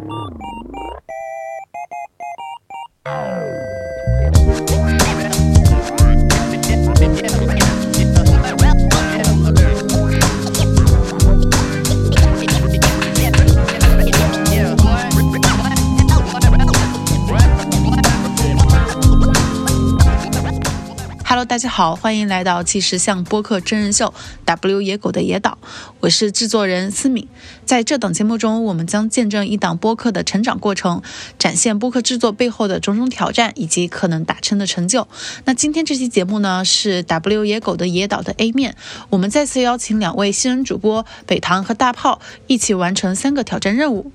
[0.00, 0.47] Oh,
[21.78, 24.06] 好，欢迎来到纪实向播客真人秀
[24.44, 25.58] 《W 野狗的野岛》，
[26.00, 27.28] 我是制作人思敏。
[27.64, 31.00] 在这档节目中，我们将见证一档播客的成长过程，
[31.38, 35.06] 展现播客制作背后的种种挑战以及可能达成的成就。
[35.44, 38.74] 那今天这期节目呢，是《W 野狗的野岛》的 A 面，
[39.10, 44.10] 我们再次邀请两位新人主播北堂和大炮一起完成三个挑战任务。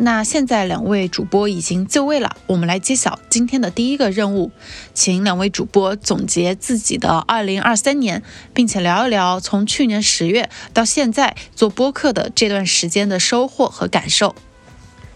[0.00, 4.52] 那现在两位主播已经就位了，我们来揭晓今天的第一个任务，
[4.94, 8.22] 请两位主播总结自己的2023年，
[8.54, 14.36] 并且聊一聊从去年十月到现在做播客的这段时间的收获和感受。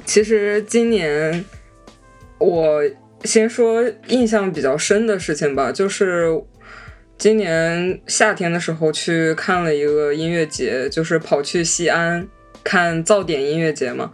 [0.05, 1.45] 其实今年
[2.39, 2.83] 我
[3.23, 6.43] 先说印象比较深的事情吧，就是
[7.17, 12.27] 今年夏天的时候去看了一个音乐节，就是跑去西安
[12.65, 14.11] 看噪点音乐节嘛。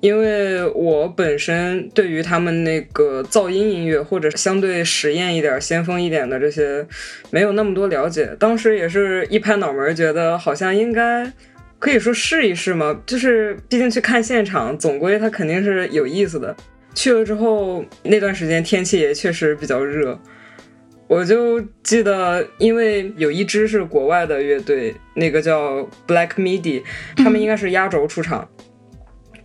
[0.00, 6.86] 因为我本身对于他们那个噪音音乐或者相对实验一点、先锋一点的这些
[7.30, 11.32] 没有那么多了解，当时也是一拍脑门，觉得好像应该
[11.80, 13.02] 可以说试一试嘛。
[13.04, 16.54] 就是毕竟去看现场，总归它肯定是有意思的。
[16.94, 20.16] 去了之后那段时间天气也确实比较热，
[21.08, 26.82] 我就记得，因为有一支是国外的乐队，那个叫 Black Midi，
[27.16, 28.48] 他们应该是压轴出场。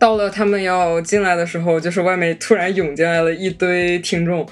[0.04, 4.46] 到了他们要进来的时候，就是外面突然涌进来了一堆听众，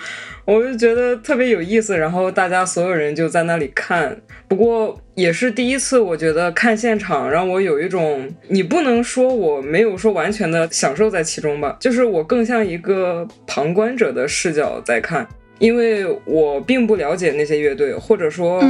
[0.45, 1.97] 我就觉得特别有意思。
[1.97, 15.27] 然后大家所有人就在那里看，不过也是第一次，我觉得看现场让我有一种，你不能说我没有说完全的享受在其中吧，就是我更像一个旁观者的视角在看，
[15.59, 18.63] 因为我并不了解那些乐队，或者说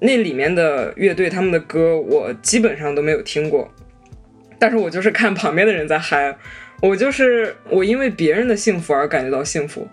[0.00, 3.70] 那里面的乐队他们的歌，我基本上都没有听过。
[4.62, 6.32] 但是我就是看旁边的人在嗨，
[6.80, 9.88] 我就是我因为别人的幸福而感觉到幸福。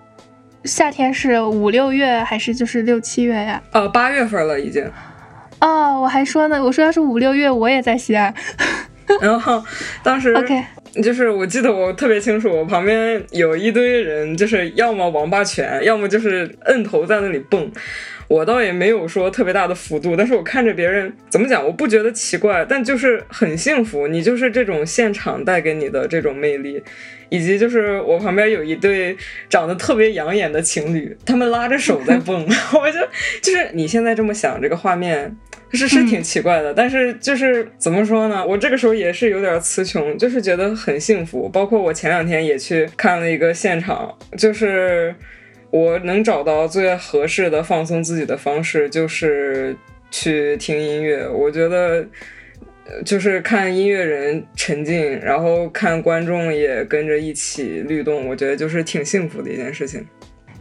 [0.63, 3.59] 夏天是五六月还是就是六七月呀？
[3.71, 4.85] 呃，八月份了已经。
[5.59, 8.31] 哦，我还说呢，我说要是五六月我也在西安。
[9.19, 9.63] 然后
[10.03, 10.63] 当时 OK，
[11.01, 17.71] 就是我记得我特别清楚，我旁边有一堆人，就是要么王八拳，要么就是摁头在那里蹦。
[18.29, 24.07] 我倒也没有说特别大的幅度，但是我看着别人怎么讲，我不觉得奇怪，但就是很幸福。
[24.07, 26.81] 你就是这种现场带给你的这种魅力，
[27.29, 29.17] 以及就是我旁边有一对
[29.49, 32.47] 长得特别养眼的情侣，他们拉着手在蹦，
[32.79, 32.99] 我就
[33.41, 35.35] 就是你现在这么想这个画面
[35.71, 41.49] 是是挺奇怪的，但是就是怎么说呢，我这个时候也是有点词穷，就是觉得很幸福。
[41.49, 45.15] 包括我前两天也去看了一个现场，就是。
[45.71, 49.75] 我能找到最合适的放松自己的方式，就是
[50.09, 51.27] 去听音乐。
[51.27, 52.03] 我觉得，
[53.05, 60.03] 就是看音乐人沉浸，然后看观众也跟着一起律动，我觉得就是挺幸福的一件事情。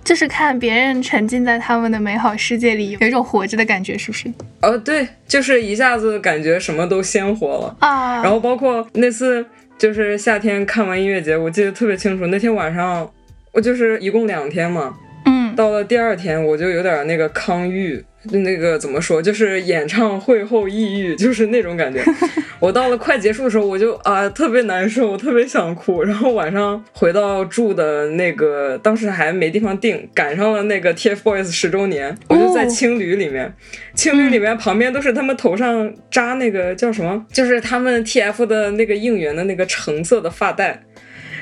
[0.04, 4.30] 就是看别人沉浸在他们的美好世界里，有一种活着的感觉，是不是？
[4.60, 8.22] 哦，对，就是一下子感觉什么都鲜活了啊。
[8.22, 9.44] 然后包括那次，
[9.78, 13.10] 就是夏天看完音乐节，我记得特别清楚，那天晚上。
[13.53, 14.94] 我就是一共两天嘛，
[15.26, 22.03] 嗯，到了第二天我就有点那个康郁，那个怎么说，就是演唱会后抑郁，就是那种感觉。
[22.60, 26.03] 我到了快结束的时候，我就啊特别难受，我特别想哭。
[26.03, 33.54] 然后晚上回到住的那个，当时还没地方订，赶上了那个 TFBOYS 十周年，我就在青旅里面，
[33.94, 40.82] 青旅里面旁边都是他们头上扎那个叫什么，就是他们 TF 的那个应援的那个橙色的发带。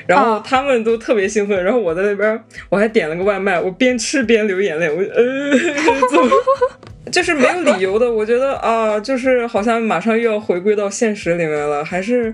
[0.07, 5.51] 然后他们都特别兴奋，然后我在那边，我还点了个外卖，我边吃边流眼泪，我呃，
[6.09, 6.31] 怎么
[7.11, 8.11] 就是没有理由的？
[8.11, 12.33] 我觉得啊，就是好像马上又要回归到现实里面了，还是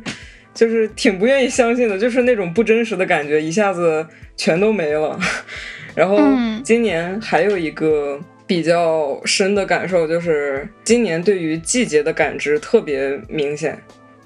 [0.53, 4.05] 就是挺不愿意相信的，就是那种不真实的感觉一下子
[4.35, 5.19] 全都没了。
[5.95, 6.19] 然后
[6.63, 13.79] 今年还有一个比较深的感受，就是今年对于季节的感知特别明显。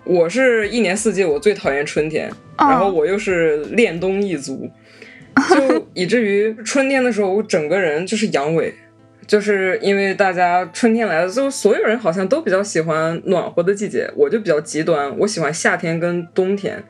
[0.08, 4.70] 我是一年四季我最讨厌春天，然后我又是恋冬一族，
[5.50, 8.72] 就 以至于春天的时候我整个人就是阳痿，
[9.28, 16.82] 就是因为大家春天来了，就所有人好像都比较喜欢暖和的季节，我就比较极端，我喜欢夏天跟冬天，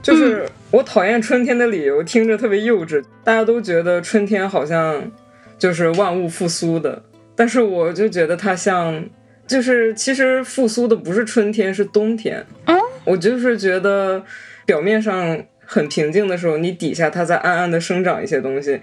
[0.00, 5.10] 就是我讨厌春天的理由听着特别幼稚，大家都觉得春天好像
[5.58, 7.02] 就是万物复苏的，
[7.34, 9.04] 但是我就觉得它像。
[9.46, 12.44] 就是其实复苏的不是春天，是冬天。
[12.66, 14.22] 嗯，我就是觉得
[14.64, 18.80] 表面上很平静的时候，你底下它在暗暗的生长一些东西，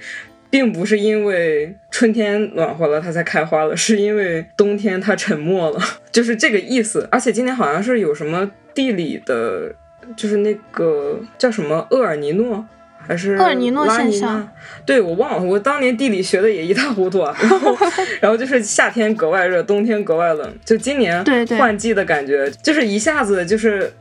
[0.50, 5.80] 并不是因为春天暖和了它才开花了，是因为冬天它沉默了，
[6.12, 7.08] 就是这个意思。
[7.12, 9.74] 而且今年好像是有什么地理的，
[10.16, 12.66] 就是那个叫什么厄尔尼诺。
[13.08, 14.52] 还是厄尔尼诺现象娜，
[14.86, 17.36] 对我忘了，我当年地理学的也一塌糊涂啊。
[17.42, 17.78] 然后，
[18.22, 20.54] 然后就是夏天格外热，冬天格外冷。
[20.64, 21.24] 就今年
[21.58, 23.92] 换季的感觉，就是一下子就是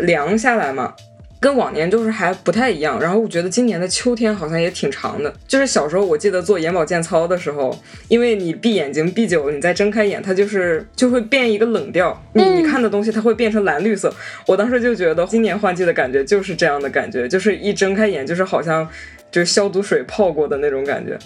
[0.00, 0.94] 凉下来嘛。
[1.40, 5.32] 跟往年就是还不太一样，然后我觉得今年的秋天好像也挺长的。
[5.46, 7.76] 就是小时候我记得做眼保健操的时候，
[8.08, 14.12] 因为你闭眼睛闭久了，你再睁开眼，它就是就会变一个冷调，你你看的东西它会变成蓝绿色。
[14.46, 18.88] 我当时就觉得今年换季的感觉就是这样的感觉，就是一睁开眼就是好像
[19.30, 21.16] 就是消毒水泡过的那种感觉。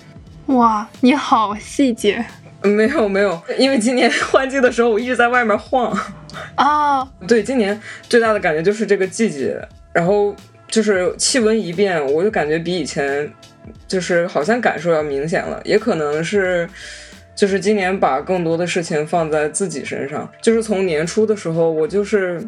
[0.55, 2.23] 哇，你好细节
[2.63, 5.97] 嗯没有没有，因为今年 换季的时候我一直在外面晃。
[6.57, 9.61] 哦，对，今年最大的感觉就是这个季节，
[9.93, 10.35] 然后
[10.69, 13.31] 就是气温一变，我就感觉比以前
[13.87, 16.69] 就是好像感受要明显了，也可能是。
[17.35, 22.39] 就是今年把更多的事情放在自己身上，就是从年初的时候，我就是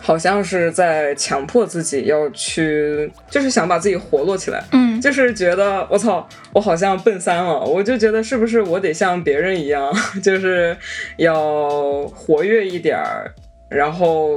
[0.00, 10.76] 好像是在强迫自己要去，就是想把自己活络起来，嗯，就是觉得我操，我好像奔三了，我就觉得是不是我得像别人一样， 就是
[11.16, 13.32] 要活跃一点儿，
[13.68, 14.36] 然后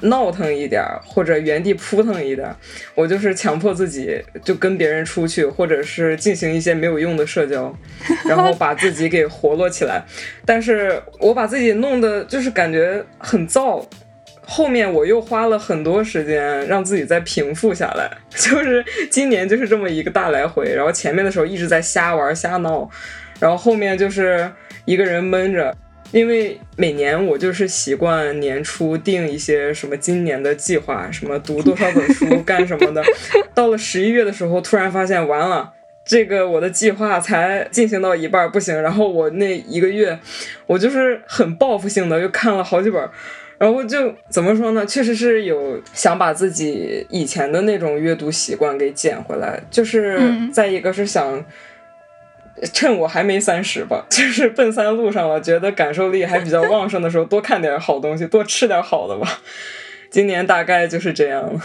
[0.00, 2.56] 闹腾一点儿，或者原地扑腾一点儿。
[2.94, 7.74] 我就是强迫自己就跟别人出去，或者是进行一些没有用的社交，
[8.28, 10.02] 然后把自己给活络起来。
[10.44, 13.84] 但是我把自己弄得就是感觉很燥。
[14.48, 22.88] 后面我又花了很多时间让自己再平复下来，就是今年就是这么一个大来回，然后前面的时候一直在瞎玩瞎闹，
[23.40, 24.48] 然后后面就是
[24.84, 25.76] 一个人闷着，
[26.12, 33.02] 因为每年我就是习惯年初定一些什么今年的计划，什么读多少本书 干什么的，
[33.54, 35.72] 到了十一月的时候，突然发现完了。
[36.08, 40.16] 这个我的计划才进行到一半儿不行，然后我那一个月，
[40.66, 43.10] 我就是很报复性的又看了好几本儿，
[43.58, 44.86] 然后就怎么说呢？
[44.86, 51.44] 确实是有想把自己以前的那种阅读习惯给捡回来，就是嗯再一个是想
[52.72, 59.40] 趁我还没三十吧， 就是奔三路上了，觉得感受力还比较旺盛的时候，多看点好东西，多吃点好的吧。
[60.10, 61.60] 今年大概就是这样了。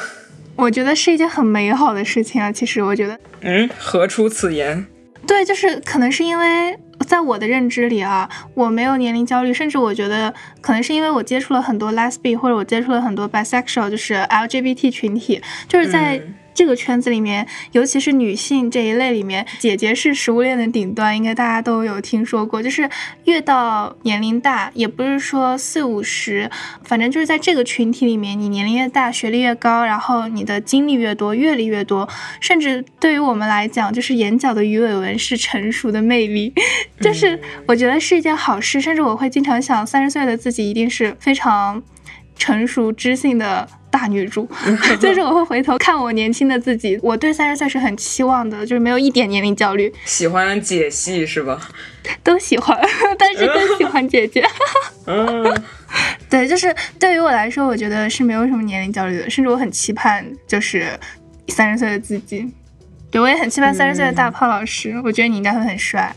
[0.57, 2.51] 我觉得是一件很美好的事情啊。
[2.51, 4.85] 其实我觉得，嗯，何出此言？
[5.25, 6.77] 对，就是可能是因为
[7.07, 16.17] 在我的认知里啊，我没有年龄焦虑，甚至我觉得可能是因为我接触了很多 lesbian 或者我接触了很多 bisexual，就是 LGBT 群体，就是在。
[16.17, 22.62] 嗯这个圈子里面，尤其是女性这一类里面，姐姐是食物链的顶端，应该大家都有听说过。
[22.62, 22.89] 就是
[23.25, 26.50] 越到年龄大，也不是说四五十，
[26.83, 32.07] 反正就是在这个群体里面，你年龄越大，学历越高，然后你的经历越多，阅历越多，
[32.39, 36.53] 甚至对于我们来讲，就是眼角的鱼尾纹是成熟的魅力，
[37.01, 38.81] 就是我觉得是一件好事。
[38.81, 41.81] 甚至我会经常想，三十岁的自己一定是非常
[42.36, 43.68] 成熟知性的。
[43.91, 44.49] 大女主，
[44.99, 51.69] 就是我会回头看我年轻的自己，我对三十岁是很期望的，就是没有一点年龄焦虑，喜欢姐系是吧？
[52.23, 52.79] 都喜欢，
[53.19, 54.43] 但是更喜欢姐姐。
[55.05, 55.43] 嗯，
[56.29, 60.88] 对，就是对于我来说，我觉得是没有什么年龄焦虑的，甚至我很期盼就是
[61.49, 62.49] 三十岁的自己。
[63.12, 66.15] 对，我也很期盼三十岁的大胖老师，我觉得你应该会很帅。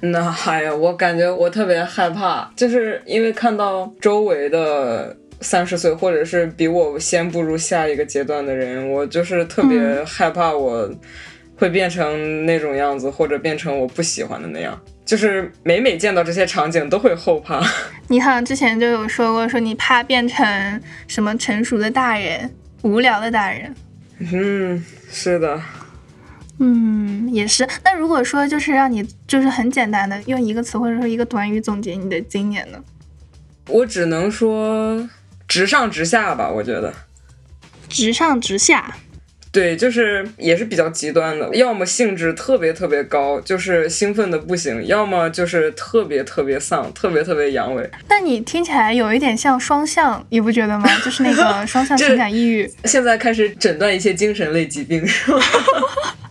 [0.00, 5.16] 那哎呀，我感觉我特别害怕，就是因为看到周围的。
[5.40, 10.90] 三十岁，或者是比我先步入下一个阶段的人，我就是特别害怕我
[11.56, 14.78] 会变成那种样子，或者变成我不喜欢的那样。
[15.04, 17.60] 就是每每见到这些场景，都会后怕。
[18.08, 22.48] 你好像之前就有说过，说你怕变成什么成熟的大人、
[22.82, 23.74] 无聊的大人。
[24.18, 25.60] 嗯，是的。
[26.58, 27.66] 嗯，也是。
[27.82, 32.78] 那如果说就是让你就是很简单的用一个词或者说一个短语总结你的今年呢？
[33.68, 35.08] 我只能说。
[35.50, 36.94] 直上直下吧，我觉得，
[37.88, 38.94] 直上直下，
[39.50, 47.84] 对，就是也是比较极端的，要么兴致特别特别高，就是兴奋的不行；要么就是特别特别丧，特别特别阳痿。
[48.08, 50.88] 那你听起来有一点像双向，你不觉得吗？
[51.04, 52.72] 就是那个双向 情感抑郁。
[52.84, 55.40] 现在开始诊断一些精神类疾病，是吗？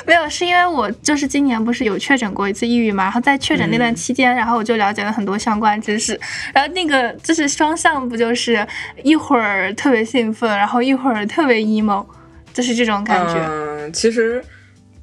[0.06, 6.18] 没有，是因为我就是今年不是有确诊过一次抑郁嘛，然后在确诊那段期间，嗯、然后我就了解了很多相关知识，
[6.54, 8.66] 然后那个就是双向，不就是
[9.02, 12.04] 一会儿特别兴奋，然后一会儿特别 emo，
[12.52, 13.34] 就是这种感觉。
[13.48, 14.42] 嗯，其实，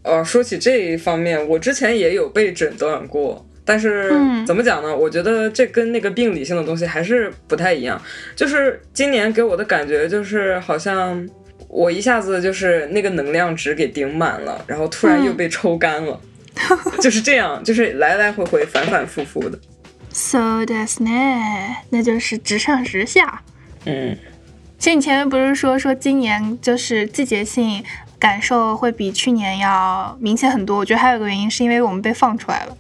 [0.04, 3.46] 呃，说起这一方面，我之前也有被诊断过。
[3.64, 4.10] 但是
[4.46, 4.96] 怎么讲呢？
[4.96, 8.02] 我觉得这跟那个病理性的东西还是不太一样。
[8.36, 11.28] 就是今年给我的感觉就是好像。
[11.68, 16.20] 我一下子就是那个能量值给顶满了，然后突然又被抽干了，
[17.02, 19.60] 就是这样， 就是来来回回反反复复的。
[20.12, 23.42] So that's 呢，那就是直上直下。
[23.86, 24.18] 嗯，
[24.80, 27.84] 其实你前面不是说说今年就是季节性
[28.18, 30.78] 感受会比去年要明显很多？
[30.78, 32.78] 我觉得还有个原因是因为我们被放出来了，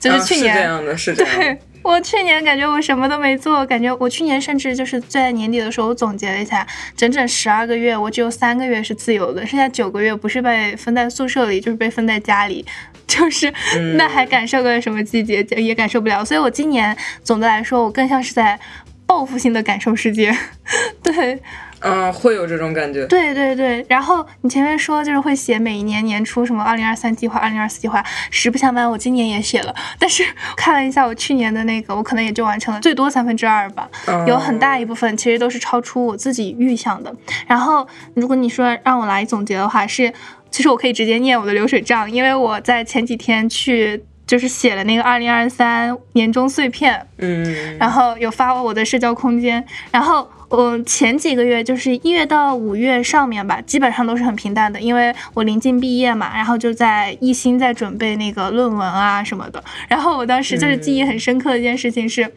[0.00, 1.58] 就是啊是去年、这样的，是这样的对。
[1.82, 12.64] 我去年感觉我什么都没做，感觉我去年甚至就是在年底的时候，我总结了一下，整整十二个月，我只有三个月是自由的，剩下九个月不是被分在宿舍里，就是被分在家里，
[13.06, 16.24] 就是、嗯那还感受个什么季节，也感受不了。
[16.24, 18.58] 所以我今年总的来说，我更像是在
[19.06, 20.36] 报复性的感受世界，
[21.02, 21.40] 对。
[21.80, 23.06] 嗯，会有这种感觉。
[23.06, 30.24] 对对对，然后你前面说就是会写每一年年初什么二零二三计划、二零二四计划，实不相瞒，我今年也写了，但是
[30.56, 37.14] 看了一下我去年的那个，我可能也就完成了最多三分之二吧，嗯有很大一部分其实都是超出我自己预想的。
[37.46, 40.12] 然后如果你说让我来总结的话，是
[40.50, 59.62] 其实我可以直接念我的流水账，因为我在前几天去就是写了那个二零二三年终碎片，嗯，然后有发我的社交空间，然后我前几个月就是一月到五月上面吧，基本上都是很平淡的，因为我临近毕业嘛，然后就在一心在准备那个论文啊什么的。
[59.88, 62.30] 然后我当时就是记忆很深刻的一件事情是。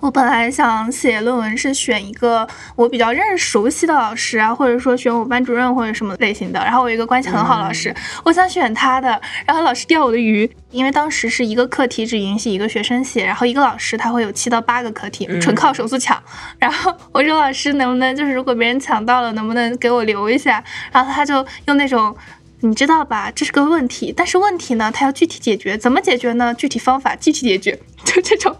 [0.00, 6.58] 我本来想写论文是选一个我比较认识熟悉的老师啊，或者说选我班主任或者什么类型的。
[6.60, 16.20] 然后我有一个关系很好的老师，我想选他的，然后老师钓我的鱼，因为当时是一个课题只允许一个学生写，然后一个老师他会有七到八个课题，纯靠手速抢。
[16.58, 20.64] 然后我说老师能不能就是如果别人抢到了，能不能给我留一下？
[20.90, 22.16] 然后他就用那种。
[22.62, 23.32] 你知道吧？
[23.34, 26.52] 这是个问题，但是问题呢，它要具体解决，怎么解决呢？
[26.52, 28.54] 具体方法具体解决， 就这种。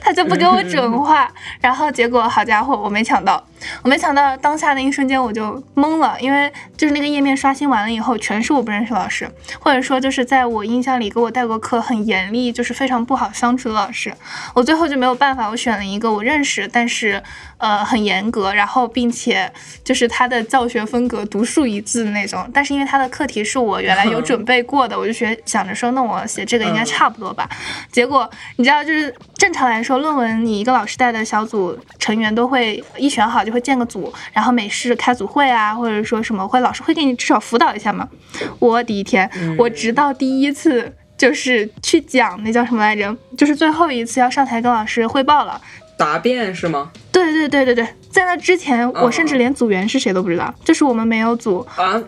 [0.00, 1.28] 他就不给我准话，
[1.60, 3.42] 然后结果好家伙，我没抢到，
[3.82, 14.12] 我没想到，当下那一瞬间我就懵了，因为就是那个页面刷新完了以后，全是我不认识老师，或者说就是在我印象里给我带过课很严厉，就是非常不好相处的老师，
[14.54, 17.22] 我最后就没有办法，我选了一个我认识，但是
[17.58, 19.50] 呃很严格，然后并且
[19.82, 27.48] 就是他的教学风格独树一帜的那种，但是因为他的课题是我原来有准备过的，我就学想着说，那我写这个应该差不多吧，
[27.90, 38.06] 结果你知道就是正常来说，论文你一个老师带的小组成员都会一选好就会建个组，然后每次开组会啊，或者说什么会，老师会给你至少辅导一下嘛。
[38.58, 45.58] 我第一天，我直到第一次就是去讲那叫什么来着，就是最后一次要上台跟老师汇报了。
[45.98, 46.92] 答辩是吗？
[47.10, 51.98] 对对对对对，在那之前，我甚至连组员是谁都不知道，就是我们没有组，啊，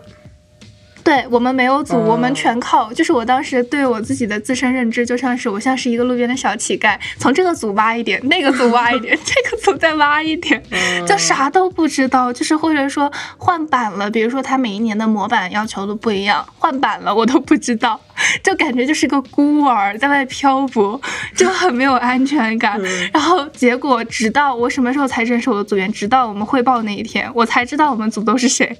[1.09, 10.61] 对我们没有组，哦我们全靠，就是我当时对我自己的自身认知，就像是我像是一个路边的小乞丐，从这个组挖一点，那个组挖一点， 这个组再挖一点，
[11.07, 17.99] 就啥都不知道，就是或者说换版了，比如说他每一年的模板要求都不一样，换版了我都不知道，
[18.43, 21.01] 就感觉就是个孤儿在外漂泊，
[21.35, 22.79] 就很没有安全感。
[23.11, 28.77] 然后结果直到我什么时候才认识我的组员，直到我们汇报那一天，我才知道我们组都是谁。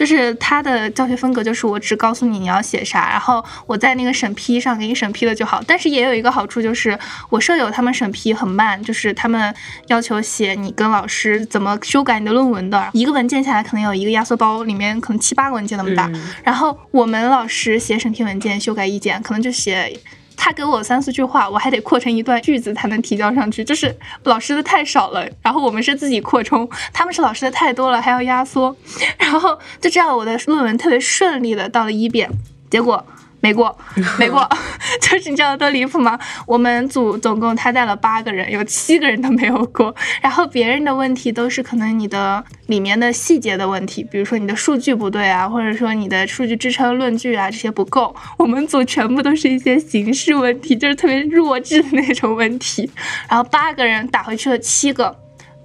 [0.00, 5.62] 就是他的教学风格，就是我只告诉你你要写啥，然后我在那个审批上给你审批了就好。
[5.66, 9.54] 但是也有一个好处，就是我舍友他们审批很慢，就是他们
[9.88, 16.10] 要求写你跟老师怎么修改你的论文的，一个文件下来可能有一个压缩包，里面可能七八个文件那么大。
[16.42, 20.00] 然后我们老师写审批文件、修改意见，可能就写。
[20.42, 28.74] 他给我三四句话，我还得扩成一段句子才能提交上去，就是老师的太少了，然后我们是自己扩充，他们是老师的太多了，还要压缩，
[29.18, 32.30] 然后就这样，我的论文特别顺利的到了一辩，
[32.70, 33.04] 结果
[33.40, 33.76] 没过，
[34.18, 34.48] 没过，
[35.00, 36.18] 就是你知道多离谱吗？
[36.46, 52.90] 我们组总共他带了八个人，有七个人都没有过， 然后别人的问题都是可能你的里面的细节的问题，比如说你的数据不对啊，或者说你的数据支撑论据啊这些不够，我们组全部都是一些形式问题，就是特别弱智的那种问题，
[53.28, 55.16] 然后八个人打回去了七个。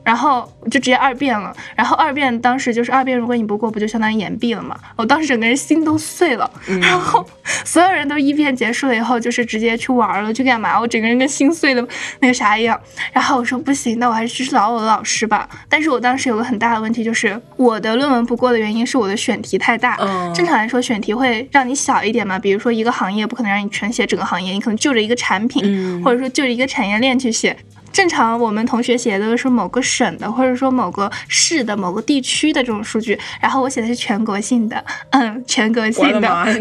[0.05, 4.77] 然后就直接二辩了，然后二辩当时就是二辩，如果你不过，不就相当于延毕了吗？
[4.95, 7.27] 我当时整个人心都碎了，然后
[7.65, 10.79] 所有人都一辩结束了以后，就是直接去玩了，去干嘛？
[10.79, 11.85] 我整个人跟心碎的
[12.19, 12.79] 那个啥一样。
[13.12, 15.50] 然后我说不行，那我还是去找我的老师吧。
[15.67, 19.97] 但是我当时有个很大的问题，就是我的论文不过的原因是我的选题太大。
[20.00, 27.57] 嗯正常来说，选题会让你小一点嘛，比如说一个行业不可能让你全写整个行业，你可能就着一个产品，嗯或者说就着一个产业链去写。
[27.96, 36.16] 正常我们同学写的都是某个省的，或者说某个市的、某个地区的这种数据，然后我写的是全国性的， 嗯，全国性的。
[36.18, 36.60] 我的妈呀！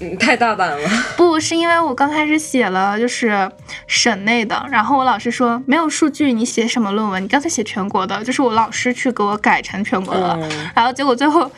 [0.00, 0.88] 嗯 太大胆了。
[1.16, 3.50] 不是因为我刚开始写了就是
[3.86, 7.24] 省内的，然后我老师说没有数据，你写什么论文？
[7.24, 10.38] 你干脆写全国的，就是我老师去给我改成全国的
[10.74, 11.50] 然后结果最后。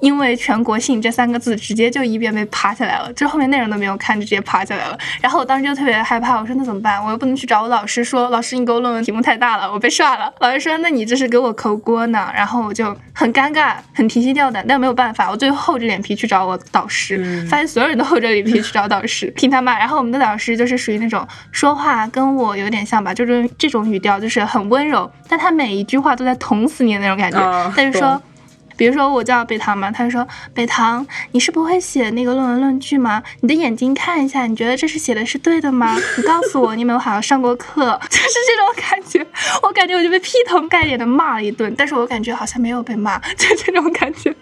[0.00, 4.98] 因为全国性这三个字直接就一遍被爬下来了，这后面内容都没有看就直接爬下来了。
[5.20, 7.02] 然后我当时就特别害怕，我说那怎么办？
[7.04, 10.32] 我又不能去找我老师说，老师你给我论文题目太大了，我被刷了。
[10.40, 12.30] 老师说那你这是给我扣锅呢。
[12.34, 19.78] 然后我就很尴尬，很提心吊胆，但没有办法，我最后厚着脸皮去找我导师，嗯发现所有人都厚着脸皮去找导师， 听他骂。
[19.78, 27.38] 然后我们的导师就是属于那种说话跟我有点像吧，就是这种语调，就是很温柔，但他每一句话都在捅死你的那种感觉。
[27.38, 28.22] 啊他就说懂。
[28.80, 33.22] 比如说我叫北唐嘛，他就说北唐，你是不会写那个论文论据吗？
[33.42, 35.94] 你的眼睛看一下，你觉得这是写的是对的吗？
[36.16, 38.00] 你告诉我，你有没有好好上过课？
[38.08, 39.26] 就是这种感觉，
[39.62, 44.34] 我感觉我就被劈头盖脸的骂了一顿，但是我感觉好像没有被骂， 就这种感觉。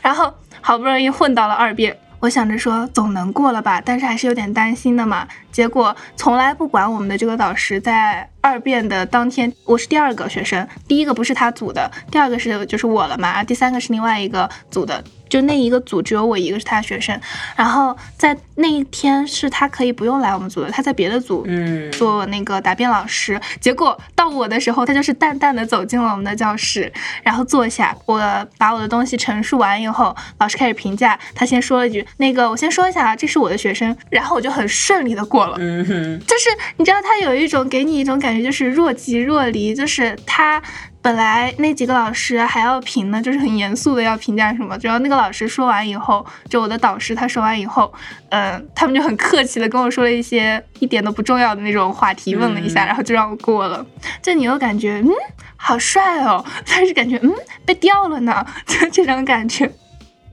[0.00, 0.32] 然后
[0.62, 1.94] 好不容易混到了二遍。
[2.20, 5.28] 我想着说总能过了吧，但是还是有点担心的嘛。
[5.52, 17.18] 结果从来不管我们的这个导师，在二辩的当天，我是第二个学生，第一个不是他组的，第二个是就是我了嘛，第三个是另外一个组的，就那一个组只有我一个是他学生。
[17.54, 23.40] 然后在那一天是他可以不用来我们组的，他在别的组嗯，做那个答辩老师。
[23.60, 26.92] 结果到我的时候，他就是淡淡的走进了我们的教室，
[27.22, 27.96] 然后坐下。
[28.06, 28.20] 我
[28.58, 31.16] 把我的东西陈述完以后，老师开始评价。
[31.34, 35.56] 他先说了一句：“那个，我先说一下啊，这是我的学生。”然后我就很顺利的过了。
[35.60, 40.62] 嗯哼，就是你知道，他有一种给你一种感觉，就是若即若离，就是他。
[41.04, 44.78] 本来那几个老师还要评呢，就是很严肃的要评价什么。
[44.78, 47.92] 只要那个老师说完以后，就我的导师他说完以后，
[48.28, 53.84] 嗯、他们就很客气的跟我说了一些一点都不重要的那种话题，问了一下，嗯然后就让我过了。
[54.22, 55.10] 就你又感觉嗯
[55.56, 57.34] 好帅哦，但是感觉嗯
[57.66, 59.68] 被掉了呢， 就这种感觉。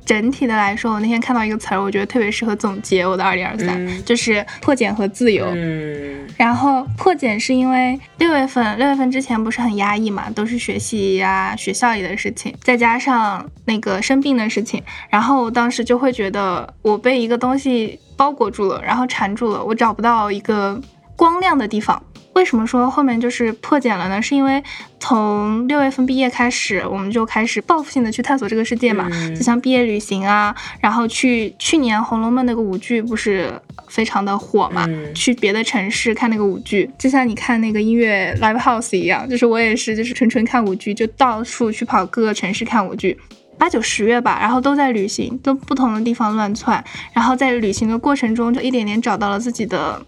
[0.06, 5.46] 整体的来说，我那天看到一个词儿，我觉得特别适合总结我的二零二三，嗯就是破茧和自由。
[5.54, 20.80] 嗯然后破茧是因为六月份，六月份之前不是很压抑嘛，都是学习呀、学校里的事情，再加上那个生病的事情，然后我当时就会觉得我被一个东西包裹住了，然后缠住了，我找不到一个
[21.16, 22.02] 光亮的地方。
[22.40, 24.22] 为什么说后面就是破茧了呢？
[24.22, 24.64] 是因为
[24.98, 33.52] 从六月份毕业开始，我们就开始报复性的去探索这个世界嘛，嗯就像毕业旅行啊，然后去去年《红楼梦》那个舞剧不是
[33.90, 43.20] 非常的火嘛，嗯去别的城市看那个舞剧，就像你看那个音乐 live house 一样，就是我也是，就是纯纯看舞剧，就到处去跑各个城市看舞剧。
[43.58, 50.02] 八九十月吧，然后都在旅行，都不同的地方乱窜，然后在旅行的过程中，就一点点找到了自己的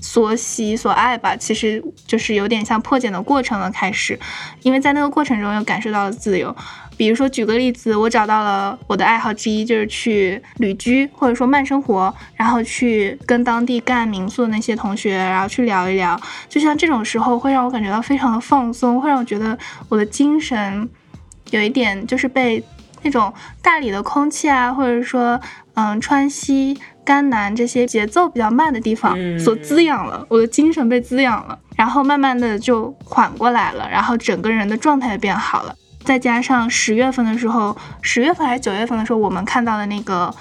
[0.00, 4.18] 所喜所爱吧，其实就是有点像破茧的过程了开始，
[4.62, 6.54] 因为在那个过程中又感受到了自由。
[6.98, 16.18] 比如说举个例子，我找到了我的爱好之一，就是去旅居或者说慢生活，然后去跟当地干民宿的那些同学，然后去聊一聊。
[16.48, 19.58] 就像这种时候，会让我感觉到非常的放松，会让我觉得
[19.90, 20.88] 我的精神
[21.50, 22.64] 有一点就是被
[23.02, 23.30] 那种
[23.60, 25.38] 大理的空气啊，或者说
[25.74, 29.38] 嗯川西、甘南这些节奏比较慢的地方嗯。
[29.38, 35.74] 所滋养了，我的精神被滋养了，然后慢慢的就缓过来了，然后整个人的状态也变好了。
[36.04, 40.34] 再加上十月份的时候，十月份还是九月份的时候，我们看到的那个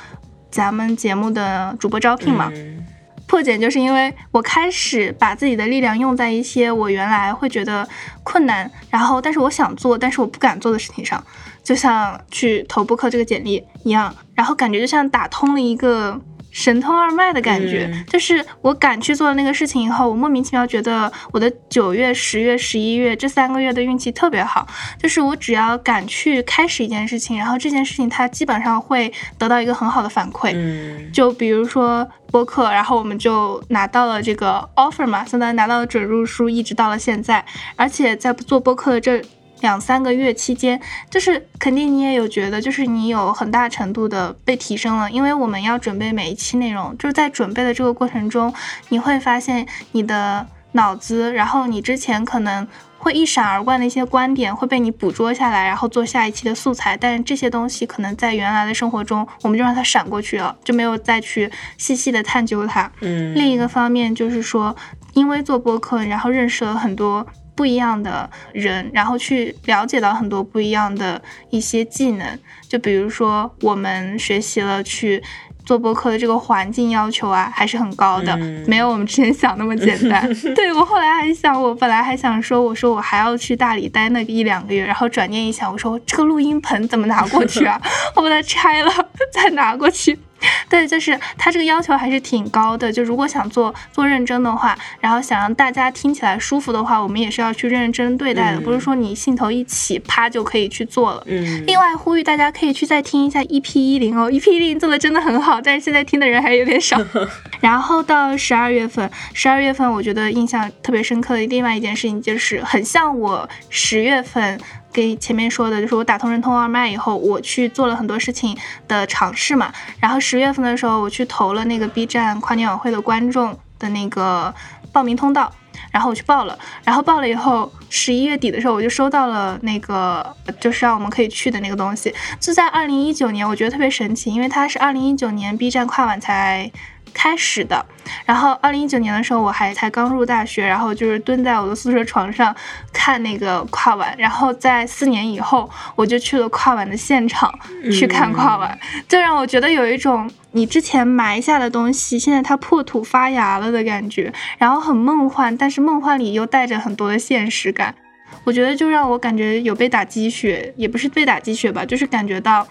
[0.52, 2.84] 咱们节目的主播招聘嘛，嗯。
[3.28, 7.88] 破茧就是因为我开始把自己的力量用在一些我原来会觉得
[8.24, 11.22] 困难，然后但是我想做，但是我不敢做的事情上，
[11.64, 16.22] 就像去投播客这个简历一样，然后感觉就像打通了一个
[16.56, 18.06] 神通二脉的感觉，嗯。
[18.06, 24.66] 就是我敢去做那个事情以后，我莫名其妙觉得我的九月、十月、十一月这三个月的运气特别好，
[24.98, 31.12] 就是我只要敢去开始一件事情，然后这件事情它基本上会得到一个很好的反馈，嗯。
[31.12, 37.44] 就比如说播客，然后我们就拿到了这个 offer 嘛，相当于拿到了准入书，一直到了现在。
[37.76, 39.22] 而且在做播客的这
[39.66, 48.54] 两三个月期间，就是肯定你也有觉得，就是你有很大程度的被提升了，因为我们要准备每一期内容，就是在准备的这个过程中，
[48.90, 52.68] 你会发现你的脑子，然后你之前可能。
[52.98, 56.98] 会一闪而过的一些观点会被你捕捉下来，然后做下一期的素材。
[56.98, 62.92] 但是这些东西可能在原来的生活中，我们就让它闪过去了，就没有再去细细的探究它。
[63.02, 64.76] 嗯，另一个方面就是说，
[65.14, 67.24] 因为做播客，然后认识了很多
[67.56, 72.40] 不一样的人，然后去了解到很多不一样的一些技能。
[72.68, 75.24] 就比如说，我们学习了去。
[75.66, 80.32] 做播客的这个环境要求啊，还是很高的，嗯没有我们之前想那么简单。
[80.54, 87.82] 对我后来还想，我本来还想说，我说我还要去大理待那个一两个月，然后转念一想，我说这个录音棚怎么拿过去啊？
[88.16, 88.92] 我把它拆了
[89.34, 90.20] 再拿过去。
[90.70, 92.92] 对，就是他这个要求还是挺高的。
[92.92, 101.24] 就如果想做做认真的话，然后想让大家听起来舒服的话，我们也是要去认认真对待的，不是说你兴头一起，啪就可以去做了。
[101.28, 107.00] 嗯，另外呼吁大家可以去再听一下 EP 一零哦，EP 一零做的真的很好，但是现在听的人还有点少。
[107.62, 114.60] 然后到十二月份，十二月份我觉得印象特别深刻的另外一件事情就是很像我十月份。
[114.96, 119.74] 给前面说的，就是我打通任通二脉以后，我去做了很多事情的尝试嘛。
[120.00, 124.56] 然后十月份的时候，我去投了那个 B 站跨年晚会的观众的那个
[124.94, 125.52] 报名通道，
[125.92, 126.58] 然后我去报了。
[126.86, 132.16] 然后报了以后，十一月底的时候，我就收到了那个就是让我们可以去的那个东西。
[132.40, 136.72] 就在二零一九年，我觉得特别神奇，因为它是二零一九年 B 站跨晚才。
[137.16, 137.84] 开始的，
[138.26, 142.54] 然后二零一九年的时候，我还才刚入大学，然后就是蹲在我的宿舍床上
[142.92, 147.52] 看那个跨晚，然后在四年以后，我就去了跨晚的现场
[147.92, 157.96] 去看跨晚，就让我觉得有一种你之前埋下的东西，现在它破土发芽了的感觉，然后很梦幻，但是梦幻里又带着很多的现实感，
[158.44, 162.68] 我觉得就让我感觉有被打鸡血，也不是被打鸡血吧，就是感觉到。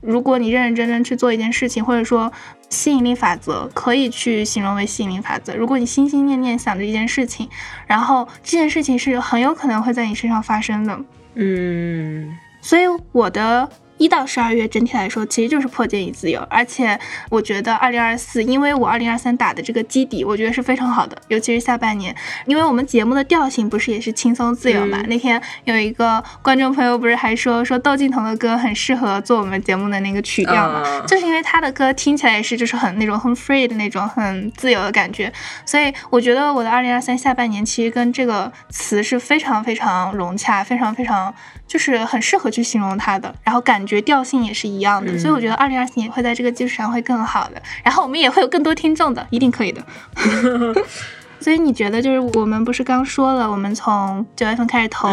[0.00, 2.32] 如果你认认真真去做一件事情，或者说
[2.68, 5.54] 吸引力法则可以去形容为吸引力法则。
[5.54, 7.48] 如果你心心念念想着一件事情，
[7.86, 11.00] 然后这件事情是很有可能会在你身上发生的。
[11.34, 12.82] 嗯，所以
[13.12, 13.68] 我的。
[13.98, 16.98] 一到十二月整体来说其实就是破茧与自由，而且
[17.30, 22.14] 我觉得二零二四，因为我二零二三打的这个基底，我觉得是非常好的，尤其是下半年，
[22.46, 25.02] 因为我们节目的调性不是也是轻松自由嘛？
[25.08, 30.82] 那天有一个观众朋友不是还说说窦靖童的歌很适合做我们节目的那个曲调嘛？
[31.06, 35.32] 就是因为他的歌听起来也是就是很那种很 free 的那种很自由的感觉，
[35.64, 41.34] 所以我觉得我的二零二三下半年其实跟这个词是非常非常融洽，非常非常。
[41.66, 49.82] 就是很适合去形容它的，然后感觉调性也是一样的，所以我觉得二零二四年会在这个基础上会更好的，然后我们也会有更多听众的，一定可以的。
[51.38, 55.08] 所以你觉得就是我们不是刚说了，我们从九月份开始投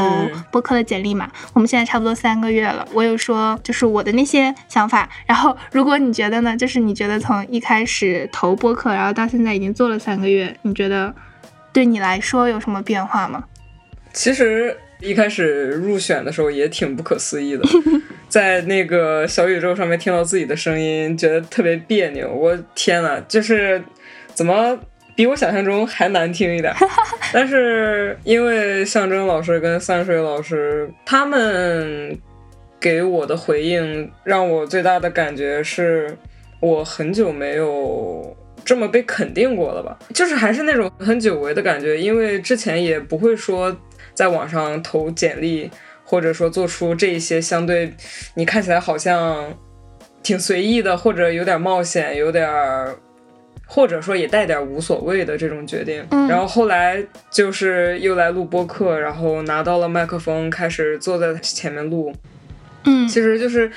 [0.49, 1.29] 播客的简历嘛？
[1.53, 11.13] 我们现在差不多三个月了，我有说就是我的那些想法，然后如果你觉得呢，就是你觉得从一开始投播客，然后到现在已经做了三个月，你觉得
[11.73, 13.43] 对你来说有什么变化吗？
[14.13, 14.75] 其实。
[15.03, 17.63] 一开始入选的时候也挺不可思议的，
[18.29, 22.31] 在那个小宇宙上面听到自己的声音，觉得特别别扭。
[22.33, 23.83] 我天呐，就是
[24.33, 24.79] 怎么
[25.13, 26.73] 比我想象中还难听一点？
[27.33, 32.17] 但是因为象征老师跟三水老师他们
[32.79, 36.17] 给我的回应，让我最大的感觉是
[36.61, 39.99] 我很久没有这么被肯定过了吧？
[40.13, 43.77] 就是还是那种很久违的感觉，因为之前也不会说。
[44.13, 45.69] 在网上投简历，
[46.03, 47.93] 或者说做出这一些相对
[48.35, 49.53] 你看起来好像
[50.21, 52.47] 挺随意的，或者有点冒险，有点，
[53.65, 56.05] 或者说也带点无所谓的这种决定。
[56.29, 62.13] 然后后来就是又来录播客，然后拿到了麦克风，开始坐在前面录。
[62.85, 63.71] 嗯，其实就是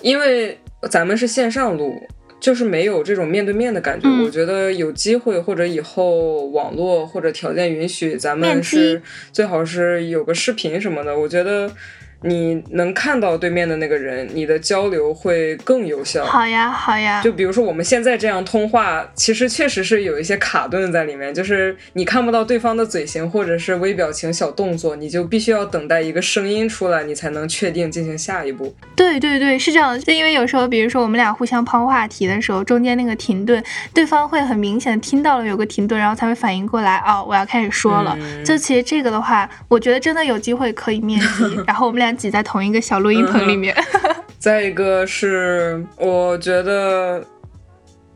[0.00, 0.58] 因为
[0.90, 2.02] 咱们是线上录。
[2.40, 11.70] 就是没有这种面对面的感觉，我觉得有机会或者以后网络或者条件允许，咱们是最好是有个视频什么的，我觉得。
[12.22, 16.24] 你能看到对面的那个人，你的交流会更有效。
[16.24, 17.22] 好呀，好呀。
[17.22, 28.74] 就比如说我们现在这样通话，其实确实是有一些卡顿在里面，就是你看不到对方的嘴型或者是微表情、小动作，你就必须要等待一个声音出来，你才能确定进行下一步。
[28.94, 29.98] 对对对，是这样的。
[30.00, 38.14] 就因为有时候，比如说我们俩互相抛话题的时候，中间那个停顿，对方会很明显的听到了有个停顿，然后才会反应过来，哦，我要开始说了。
[38.44, 42.09] 就其实这个的话，我觉得真的有机会可以面基， 然后我们俩。
[42.16, 43.74] 挤在同一个小录音棚里面。
[44.38, 47.22] 再一个是，我觉得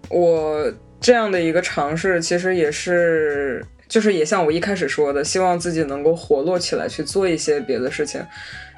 [0.09, 8.25] 我这样的一个尝试，其实也是，就是也像我一开始说的，希望自己能够活络起来去做一些别的事情。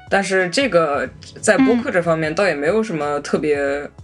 [0.09, 3.57] 但是这个在播客这方面，倒也没有什么特别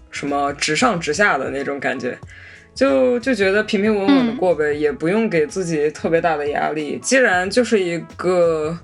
[0.09, 2.17] 什么直上直下的那种感觉，
[2.73, 6.97] 就就觉得平平稳稳的过呗，也不用给自己特别大的压力。
[7.03, 8.79] 既然就是一个。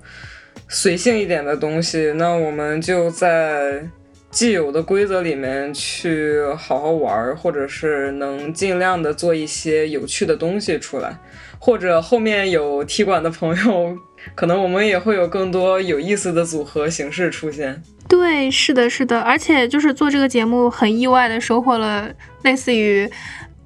[0.71, 3.84] 随性一点的东西，那我们就在
[4.29, 11.17] 既有的规则里面去好好玩，或者是能尽量的做一些有趣的东西出来，
[11.58, 13.97] 或者后面有踢馆的朋友，
[14.36, 17.82] 可能我们也会有更多有意思的组合形式出现。
[18.08, 22.10] 对，是的，是的，而且就是做这个节目，很意外的收获了
[22.43, 23.10] 类似于。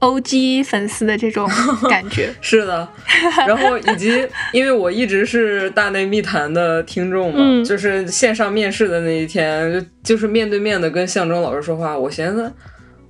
[0.03, 1.49] O G 粉丝的这种
[1.89, 2.29] 感觉。
[2.41, 2.85] 是的，
[3.47, 12.51] 然后以及因为我一直是大内密谈的听众嘛，就是线上面试的那一天，就就是面对面的跟象征老师说话，我寻思，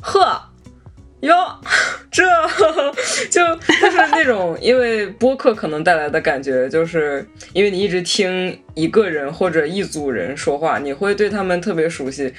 [0.02, 0.40] 呵，
[1.22, 1.34] 哟，
[2.12, 2.24] 这
[3.32, 12.32] 就就是那种，因为播客可能带来的感觉，就是因为你一直听一个人或者一组人说话，你会对他们特别熟悉。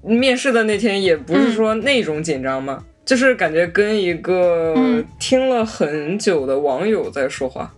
[0.00, 7.72] 面试的那天也不是说那种紧张嘛，就是感觉跟一个听了很久的网友在说话，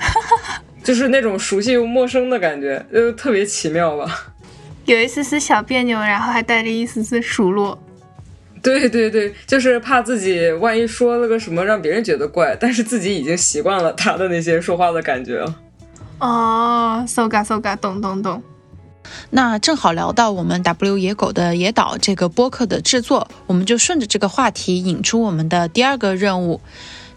[0.82, 4.32] 就是那种熟悉又陌生的感觉，就特别奇妙吧。
[4.86, 7.78] 有一丝丝小别扭，然后还带着一丝丝熟络。
[8.62, 15.54] 对对对，就是怕自己万一说了个什么让别人觉得怪，但是自己已经习惯了他的那些说话的感觉了。
[16.18, 18.42] 哦，so ga so ga，懂懂懂。
[19.30, 26.60] 那正好聊到我们 W 野狗的野岛这个播客的制作，我们就顺着这个话题引出我们的第二个任务。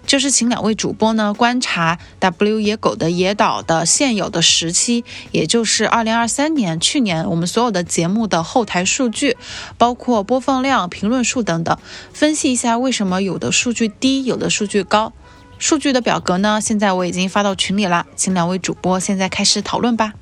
[0.05, 9.37] 就是请两位主播呢观察 W 野狗的野岛的现有的时期，也就是二零二三年去年我们所有的节目的后台数据，
[9.77, 11.77] 包括播放量、评论数等等，
[12.11, 15.13] 分析一下为什么有的数据低，有的数据高。
[15.59, 20.13] 数据的表格呢，现在我已经发到群里了，请两位主播现在开始讨论吧。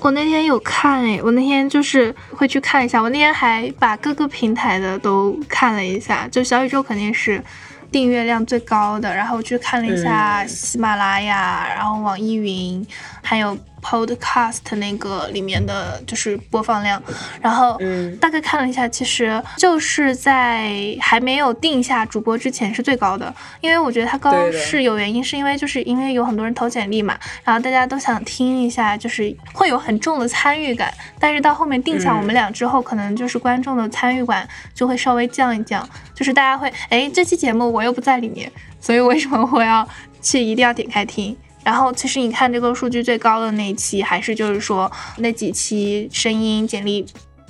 [0.00, 7.42] 我那天有看诶，我那天就是会去看一下，我那天还把各个平台的都看了一下，就小宇宙肯定是。
[7.90, 12.86] 订阅量最高的，然后去看了一下喜马拉雅，然后网易云，
[13.28, 13.56] 还有。
[13.80, 17.00] Podcast 那个里面的就是播放量，
[17.40, 17.80] 然后
[18.20, 39.88] 大概看了一下，其实就是在还没有定下主播之前是最高的，因为我觉得它高是有原因，是因为就是因为有很多人投简历嘛，然后大家都想听一下，就是会有很重的参与感，但是到后面定下我们俩之后，可能就是观众的参与感就会稍微降一降，就是大家会哎这期节目我又不在里面，所以为什么我要
[40.20, 41.36] 去一定要点开听？
[41.68, 47.04] 然后其实你看这个数据最高的那一期，还是就是说那几期声音简历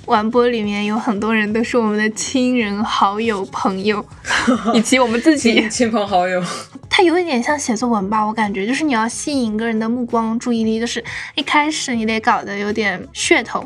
[0.07, 4.05] 完播里面有很多人都是我们的亲人、好友、朋友，
[4.75, 6.43] 以及我们自己亲朋好友。
[6.89, 11.01] 它有一点像写作文吧，我感觉就是你要吸引一个人的目光注意力，就是
[11.35, 13.65] 一开始你得搞得有点噱头。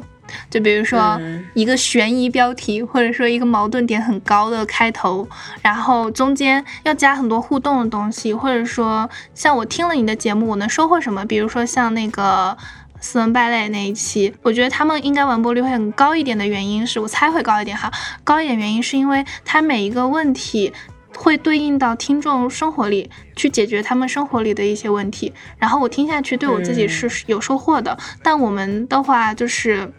[0.49, 1.19] 就比如说
[1.53, 5.27] 一个悬疑标题，或者说一个矛盾点很高的开头，
[5.61, 11.25] 然后中间要加很多互动的东西，或者说像我听了你的节目，我能收获什么？
[11.25, 12.57] 比如说像那个
[12.99, 17.91] 斯文败类那一期，我觉得他们应该完播率会很高一点的原因是我猜会高一点哈，
[18.23, 20.71] 高一点原因是因为他每一个问题
[21.15, 27.97] 会对应到听众生活里去解决他们生活里的一些问题，然后我听下去对我自己是有收获的。
[28.23, 29.91] 但我们的话就是。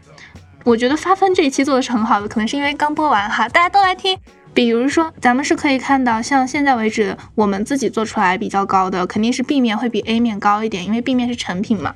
[0.65, 4.19] 我觉得发分这一期做的是很好的，可能是因为刚播完哈，大家都来听。
[4.55, 11.93] 比如说，咱们是可以看到，像现在为止我们自己做出来比较高的，肯定是 B 面会比 A 面高一点，因为 B 面是成品嘛。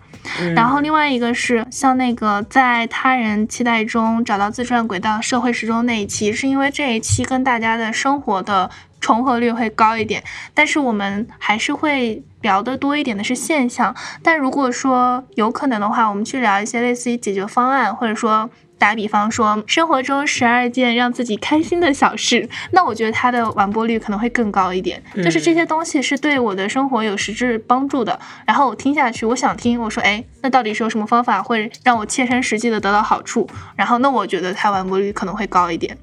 [0.55, 8.69] 然后另外一个是像那个在他人期待中找到自转轨道社会时钟那一期，是因为这一期跟大家的生活的
[9.01, 10.23] 重合率会高一点，
[10.55, 12.23] 但是我们还是会。
[12.41, 25.03] 聊的多一点的是现象，但如果说有可能的话，我们去聊一些类似于解决方案，或者说打比方说生活中十二件让自己开心的小事，那我觉得它的完播率可能会更高一点。
[25.17, 33.49] 就是这些东西是对我的生活有实质帮助的，然后我听下去，我想听，我说哎，那到底是有什么方法会让我切身实际的得到好处？
[33.75, 35.99] 然后那我觉得它完播率可能会高一点。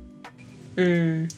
[0.76, 1.30] 嗯。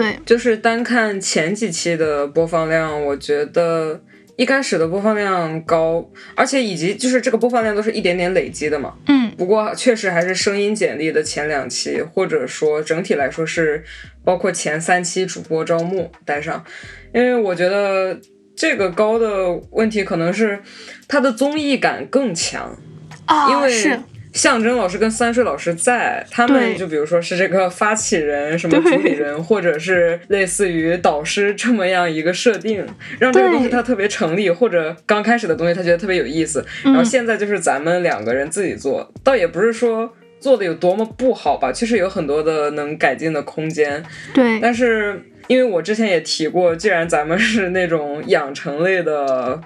[0.00, 4.02] 对，就是单看前几期的播放量，我觉得
[4.36, 8.94] 一开始的播放量高，而且以及就是这个播放量都是一点点累积的嘛。
[9.08, 13.84] 嗯，不过确实还是声音简历的前两期，或者说整体来说是
[14.24, 16.64] 包括前三期主播招募带上，
[17.12, 18.18] 因为我觉得
[18.56, 20.60] 这个高的问题可能是
[21.06, 22.78] 它的综艺感更强
[23.26, 24.00] 啊，因为是。
[24.32, 32.86] 象征老师跟三水老师在，他们就比如说是这个发起人、什么主理人，或者是类似于导师这么样一个设定，
[33.18, 36.64] 让这个东西它特别成立，或者刚开始的东西他觉得特别有意思。
[36.84, 44.02] 然后现在就是咱们两个人自己做，倒也不是说做的有多么不好吧，其实有很多的能改进的空间。
[44.32, 49.60] 对，但是因为我之前也提过，既然咱们是那种养成类的。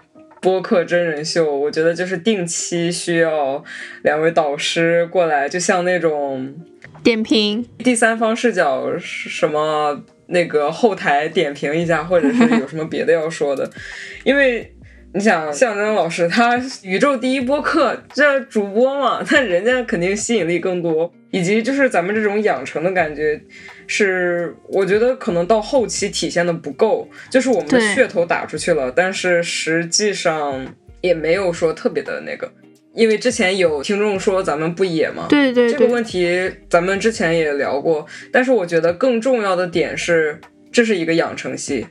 [0.44, 3.64] 播客真人秀，我觉得就是定期需要
[4.02, 6.54] 两位导师过来，就像那种
[7.02, 13.70] 点评第三方视角，什么那个后台点评一下，或者是有什么别的要说的，
[14.22, 14.70] 因为。
[15.16, 23.40] 你想象征老师他宇宙第一播客这主播嘛，那人家肯定吸引力更多，以及就是咱们这种养成的感觉，
[23.86, 30.66] 是我觉得可能到后期体现的不够，就是我们的噱头打出去了，但是实际上
[31.00, 32.50] 也没有说特别的那个，
[32.94, 40.40] 因为之前有听众说咱们不野嘛，对对，这个问题咱们之前也聊过，但是我觉得更重要的点是。
[40.74, 41.86] 这是一个养成系，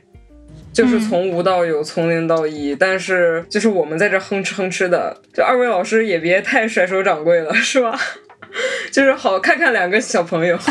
[0.70, 2.76] 就是从无到有，从零到一。
[2.76, 7.98] 但是就是我们在这哼哧哼哧的，就二位老师也别太甩手掌柜了，是吧？
[8.92, 10.58] 就是好看看两个小朋友。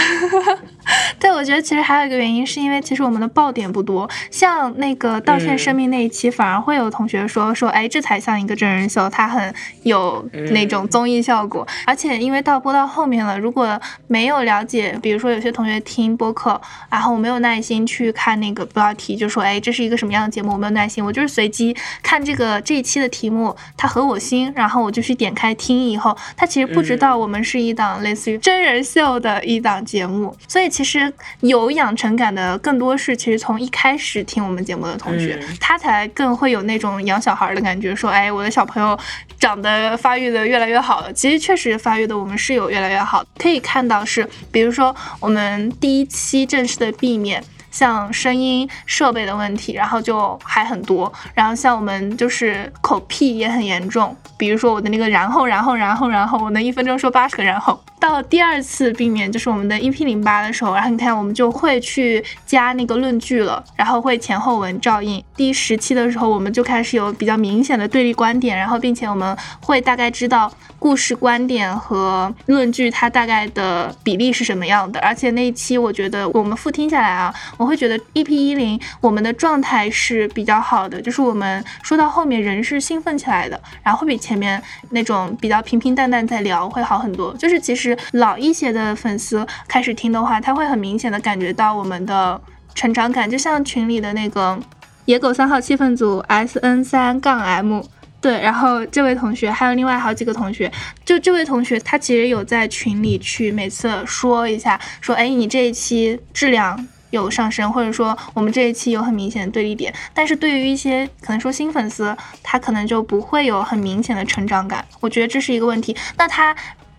[1.20, 4.10] 对，我觉得其实还有一个原因，是因为其实我们的爆点不多。
[4.30, 11.66] 像那个道歉声明那一期，反而会有同学说说，哎，这才像一个真人秀，它很有那种综艺效果。
[11.86, 20.52] 而且因为到播到后面了，如果没有了解，比如说有些同学听播客，然后我没有耐心去看那个标题，就说，哎，这是一个什么样的节目？
[20.52, 25.74] 我没有耐心，我就是随机看这个这一期的题目，它合我心，然后我就去点开听。
[25.90, 31.12] 以后他其实不知道我们是一档类似于真人秀的一档节目，所以其实。
[31.42, 38.98] 有养成感的更多是，其实从一开始听我们节目的同学，他才更会有那种养小孩的感觉，说，哎，我的小朋友
[39.40, 41.12] 长得发育的越来越好了。
[41.12, 47.44] 其实确实发育的我们是有越来越好，可以看到是，比如说我们第一期正式的避免。
[47.74, 57.78] 像声音设备的问题，然后就还很多，然后像我们就是口癖也很严重，比如说我的那个然后然后然后然后，我能一分钟说八十个然后。
[58.00, 65.24] 到第二次避免就是我们的 EP 零八的时候，然后你看我们就会去加那个论据了，然后会前后文照应。
[65.38, 70.52] 第十期的时候，我们就开始有比较明显的对立观点，然后并且我们会大概知道
[70.84, 75.00] 故事观点和论据它大概的比例是什么样的。
[75.00, 77.34] 而且那一期我觉得我们复听下来啊。
[77.56, 87.34] 我会觉得 EP 一零我们的状态是比较好的，就是我们说到后面人是兴奋起来的，然后会比前面那种比较平平淡淡在聊会好很多。
[87.38, 92.42] 就是其实老一些的粉丝开始听的话，他会很明显的感觉到我们的
[92.76, 94.60] 成长感，就像群里的那个
[95.06, 97.82] 野狗三号气氛组 S N 三杠 M，
[98.24, 100.72] 对，然后这位同学还有另外好几个同学，
[101.06, 106.88] 就这位同学他其实有在群里去每次说一下，说哎你这一期质量。
[107.14, 114.84] 有上升，或者说我们这一期有很明显的对立点，但是对于一些可能说新粉丝，他可能就不会有很明显的成长感。
[115.00, 115.96] 我觉得这是一个问题。
[116.18, 116.56] 那他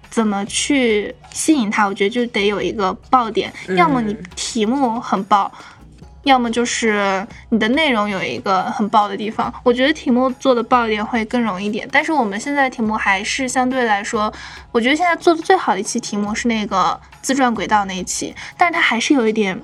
[0.09, 1.85] 怎么去吸引他？
[1.85, 5.53] 我觉得就得有一个爆点，要么你题目很爆，
[6.25, 9.53] 要么就是你的内容有一个很爆的地方。
[9.63, 11.89] 我觉得题目做的爆一点会更容易点。
[11.91, 14.33] 但是我们现在题目还是相对来说，
[14.73, 19.61] 我觉得现在做的最好的一期题目是那个自转轨道那一期，但是它还是有一点。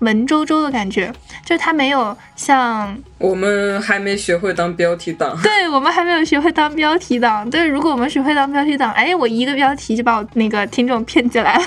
[0.00, 1.12] 文绉绉的感觉，
[1.44, 7.50] 就是它没有像我们还没学会当标题党，对我们还没有学会当标题党。
[7.50, 11.64] 对，如果我们学会当标题党，哎，我一个标题就把我那个听众骗进来了，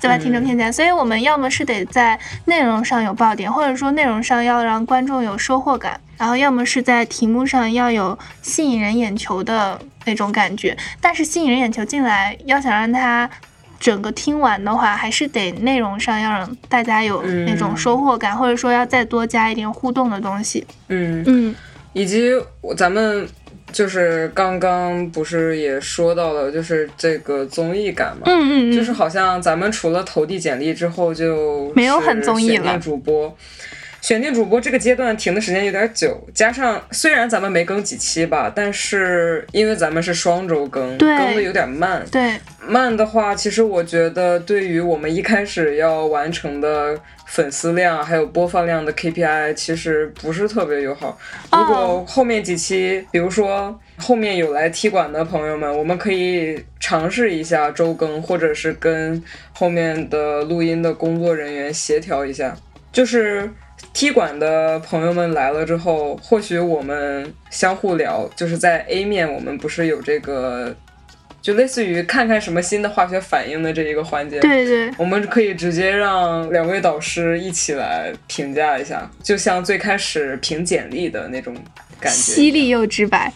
[0.00, 0.72] 就把听众骗进来。
[0.72, 10.76] 所以我们要么是得在内容上有爆点，或者说内容上要让观众有收获感，然后要么是在题目上要有吸引人眼球的那种感觉。
[11.00, 13.30] 但是吸引人眼球进来，要想让他。
[13.80, 20.66] 整个听完的话，还是得内容上要让大家有那种收获感，或者说要再多加一点互动的东西。
[20.88, 21.54] 嗯嗯，
[21.94, 22.30] 以及
[22.76, 23.26] 咱们
[23.72, 28.22] 就是刚刚不是也说到了，就是这个综艺感嘛。
[28.26, 32.78] 嗯嗯嗯，就是好像咱们除了投递简历之后就没有很综艺了。
[32.78, 33.36] 主播。
[34.02, 42.02] 选定主播这个阶段停的时间有点久，加上虽然咱们没更几期吧，但是因为咱们是双周更，更的有点慢。
[42.10, 42.34] 对，
[42.66, 46.98] 慢的话，其实我觉得对于我们一开始要完成的
[47.30, 51.16] 粉丝量还有播放量的 KPI，其实不是特别友好。
[51.52, 62.56] 如果后面几期，比如说后面有来踢馆的朋友们，我们可以尝试一下周更，或者是跟后面的录音的工作人员协调一下，
[62.92, 63.48] 就是。
[63.94, 70.76] 踢馆的朋友们来了之后，或许我们相互聊，就是在 A 面，我们不是有这个，
[71.42, 74.40] 就类似于看看什么新的化学反应的这一个环节。
[74.40, 81.54] 对对，我们可以直接让两位导师一起来评价一下，就像最开始评简历的那种
[81.98, 83.32] 感觉，犀利又直白。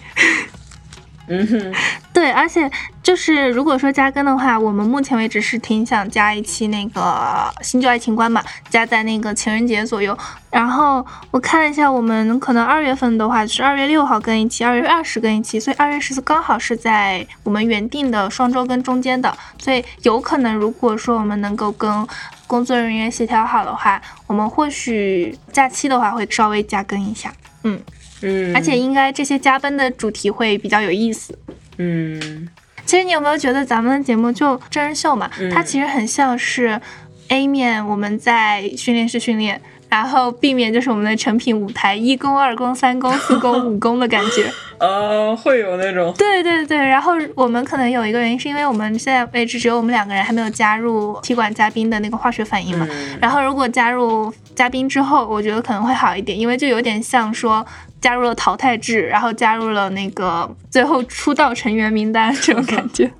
[1.29, 1.73] 嗯哼，
[2.13, 2.71] 对，而且
[3.05, 10.17] 就是如果说加更的话，我们目前为止是挺想加一期那个新旧爱情观嘛，加在那个情人节左右。
[10.51, 22.09] 然后我看了一下，我们可能二月份的话是二月六号更一期，二月二十更一期，所以二月十四刚好是在我们原定的双周更中间的，所以有可能如果说我们能够跟
[22.47, 27.31] 工作人员协调好的话，我们或许假期的话会稍微加更一下，
[27.65, 27.79] 嗯。
[28.23, 31.39] 嗯，而且应该这些加更的主题会比较有意思。
[31.77, 32.49] 嗯，
[32.87, 35.31] 其实你有没有觉得咱们的节目就真人秀嘛？
[35.51, 36.81] 它其实很像是
[37.29, 39.61] A 面我们在训练室训练。
[39.89, 46.13] 然后避免就是我们的成品舞台一公二公三公四公五公的感觉， 呃，会有那种。
[46.19, 52.87] 对对对，然后我们可能有一个原因，是因为我们现在为止只有我们两个人还没有加入踢馆嘉宾的那个化学反应嘛。
[53.21, 57.65] 然后如果加入嘉宾之后，我觉得可能会好一点，因为就有点像说
[58.01, 63.11] 加入了淘汰制，然后加入了那个最后出道成员名单这种感觉，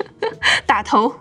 [0.64, 1.12] 打头。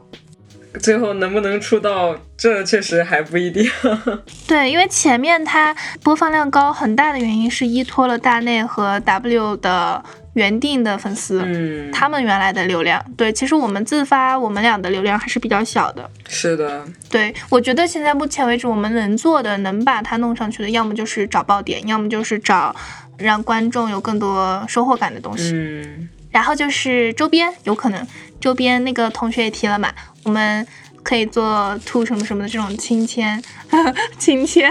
[0.80, 3.70] 最后能不能出道，这确实还不一定。
[4.48, 10.04] 对，因为前面它播放量高，很大的原因是依托了大内和 W 的
[10.34, 13.04] 原定的粉丝，嗯，他们原来的流量。
[13.16, 16.10] 对，其实我们自发，我们俩的流量还是比较小的。
[16.28, 22.76] 是的，对，我觉得现在目前为止，我们能做的，能把它弄上去的，要么就是找爆点，要么就是找
[23.18, 25.52] 让观众有更多收获感的东西。
[25.54, 28.08] 嗯，然后就是周边，有可能
[28.42, 29.90] 周边那个同学也提了嘛，
[30.24, 30.68] 我们
[31.02, 33.42] 可以做兔什么什么的这种亲签，
[34.20, 34.70] 亲签，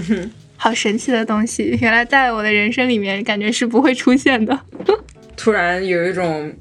[0.58, 4.60] 好神奇的东西，原来在我的人生里面感觉是不会出现的。
[5.34, 6.52] 突然有一种，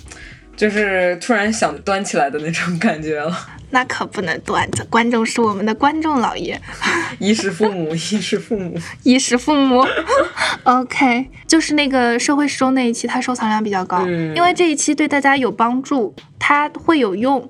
[0.56, 3.38] 就是突然想端起来的那种感觉了。
[3.70, 6.60] 那可不能断着，观众是我们的观众老爷，
[7.20, 9.86] 衣食父母，衣食父母，衣食父母。
[10.64, 17.50] OK，就是那个社会时钟那一期，它收藏量比较高，嗯因为这一期对大家有帮助，它会有用。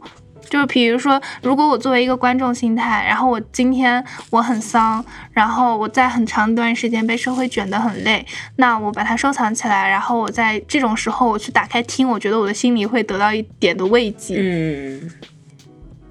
[0.50, 5.04] 就是比如说，如果我作为一个观众心态，然后我今天我很丧，
[5.34, 14.38] 然后我在很长一段时间被社会卷得很累，那我把它收藏起来，然后我在这种时候我去打开听，我觉得我的心里会得到一点的慰藉。
[14.40, 15.12] 嗯，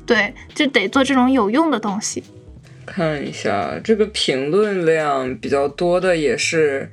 [0.07, 2.23] 对，就得做这种有用的东西。
[2.87, 6.93] 看一下这个评论量比较多的也是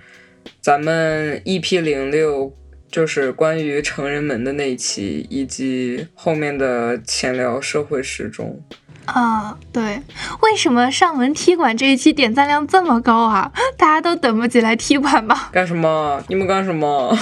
[0.60, 2.52] 咱们 EP 零六，
[2.92, 8.60] 就是关于成人们的那一期，以及后面的闲聊社会时钟。
[9.06, 10.02] 啊，对，
[10.42, 13.52] 为什么上门踢馆这一期点赞量这么高啊？
[13.78, 15.38] 大家都等不及来踢馆吗？
[15.52, 16.24] 干什么？
[16.30, 17.16] 你们干什么？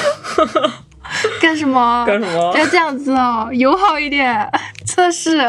[1.42, 2.06] 干什么？
[2.06, 2.58] 干什么不？
[2.60, 4.48] 要这样子哦，友好一点，
[4.86, 5.40] 真的是、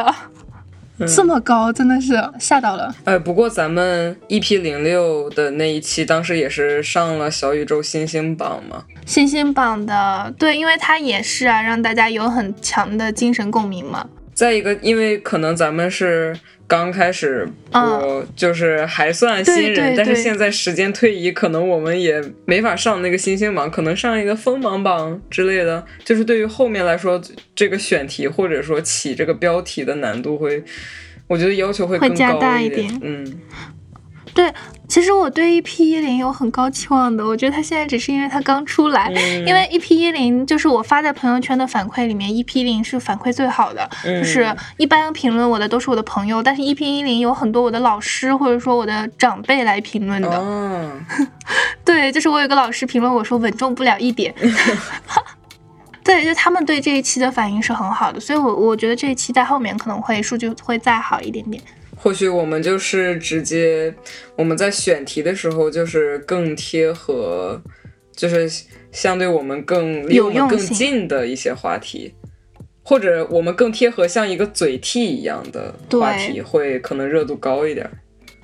[0.99, 2.95] 这么高，真的是吓到了。
[3.05, 8.85] 哎，不过咱们 EP 零六的那一期，当时也是上了小宇宙新星榜嘛。
[9.05, 14.07] 新星榜的，对，因为它也是啊，让大家有很强的精神共鸣嘛。
[14.43, 16.37] 再一个，因为可能咱们是
[16.67, 25.87] 刚开始播，就是还算新人，嗯对对对但是现在时间推移，可能我们也没法上那个星星榜，可能上一个锋芒榜之类的。
[26.05, 27.23] 就是对于后面来说，
[27.55, 30.65] 这个选题或者说起这个标题的难度会，
[31.29, 32.99] 我觉得要求会更大一点。
[33.01, 33.25] 嗯，
[34.35, 34.53] 对，
[34.93, 50.29] 其实我对 EP 一零有很高期望的，我觉得它现在只是因为它刚出来，嗯因为 EP 一零就是我发在朋友圈的反馈里面，EP 一零是反馈最好的，嗯就是一般评论我的都是我的朋友，但是 EP 一零有很多我的老师或者说我的长辈来评论的。
[50.29, 50.93] 哦，
[51.87, 54.35] 对，就是我有个老师评论我说稳重不了一点。
[56.05, 61.63] 对，就他们对这一期的反应是很好的，所以我我觉得这一期在后面可能会数据会再好一点点。
[62.03, 63.95] 或许我们就是直接
[64.35, 67.63] 我们在选题的时候，就是更贴合，
[68.17, 68.51] 就是
[68.91, 72.13] 相对我们更离我们更近的一些话题，
[72.83, 77.89] 或者我们更贴合像一个嘴替一样的话题，会可能热度高一点。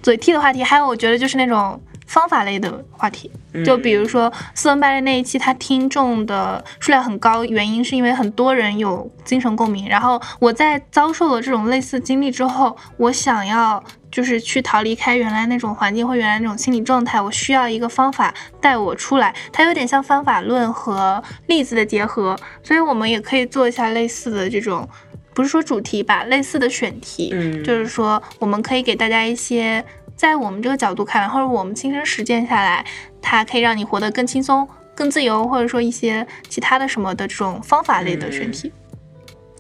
[0.00, 3.30] 嘴替的话题，还有我觉得就是那种方法类的话题，
[3.64, 9.86] 就比如说斯文败类那一期，它听众的数量很高，原因是因为很多人有精神共鸣。
[9.86, 19.34] 然后我在遭受了这种类似经历之后，我想要就是去逃离开原来那种环境或原来那种心理状态，我需要一个方法带我出来。
[19.52, 24.88] 它有点像方法论和例子的结合，所以我们也可以做一下类似的这种。
[25.34, 29.84] 不是说主题吧，类似的选题，嗯就是说我们可以给大家一些，
[30.18, 32.84] 在我们这个角度看来，或者我们亲身实践下来，
[33.22, 38.72] 它可以让你活得更轻松、更自由，或者说一些其他的什么的这种方法类的选题。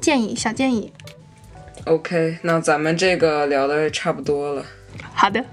[0.00, 0.92] 建议，小建议。
[1.84, 4.64] OK，那咱们这个聊的差不多了。
[5.14, 5.44] 好的，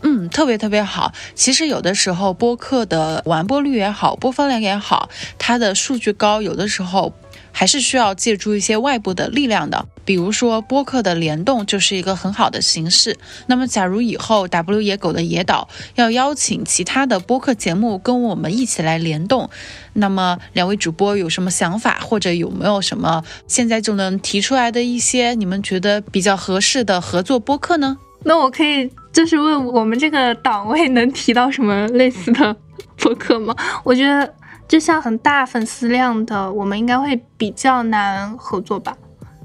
[0.00, 1.12] 嗯，特别特别好。
[1.34, 7.12] 其实有的时候播客的完播率也好，播放量也好，它的数据高，有的时候
[7.58, 9.86] 还是需要借助一些外部的力量的。
[10.04, 13.16] 比如说播客的联动就是一个很好的形式。
[13.46, 19.48] 那么，假如以后 W 野狗的野岛要邀请其他的播客节目跟我们一起来联动，
[19.94, 27.96] 那么两位主播有什么想法，或者有没有什么现在就能提出来的一些你们觉得比较合适的合作播客呢？
[28.22, 32.54] 那我可以就是问我们这个档位能提到什么类似的
[32.98, 33.56] 播客吗？
[33.82, 34.34] 我觉得
[34.68, 38.96] 就像很大粉丝量的，我们应该会比较难合作吧，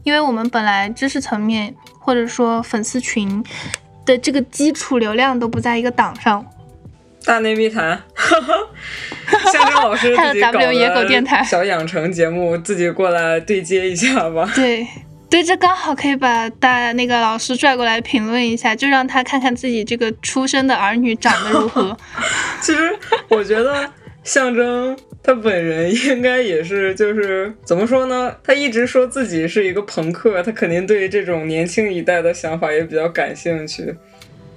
[0.03, 3.43] 因为我们本来知识层面或者说粉丝群
[4.05, 6.45] 的这个基础流量都不在一个档上。
[7.23, 8.01] 大内密谈，
[9.53, 14.49] 象征老师还有自己搞 W 野狗的电台小养成节目，自己过来对接一下吧。
[14.55, 14.87] 对，
[15.29, 21.95] 对，这刚好可以把大那个老师拽过来评论一下，就让他看看自己这个出生的儿女长得如何。
[22.59, 22.97] 其实
[23.29, 23.87] 我觉得
[24.23, 28.35] 象征他本人应该也是，就是怎么说呢？
[28.43, 33.95] 他一直说自己是一个朋克，他肯定对这种年轻一代的想法也比较感兴趣。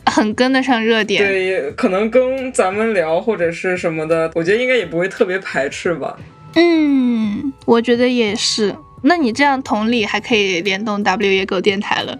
[0.06, 6.16] 很跟得上热点，对，可能跟咱们聊或者是什么的，我觉得应该也不会特别排斥吧。
[6.54, 8.74] 嗯，我觉得也是。
[9.02, 12.18] 那你这样同理，还可以联动 W 野狗电台了。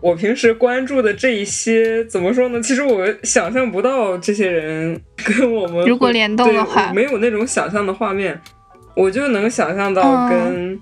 [0.00, 2.60] 我平时关注的这一些，怎么说呢？
[2.60, 8.40] 其实我想象不到这些人跟我们 如果联动的话，没有那种想象的画面，
[8.94, 10.80] 我就能想象到跟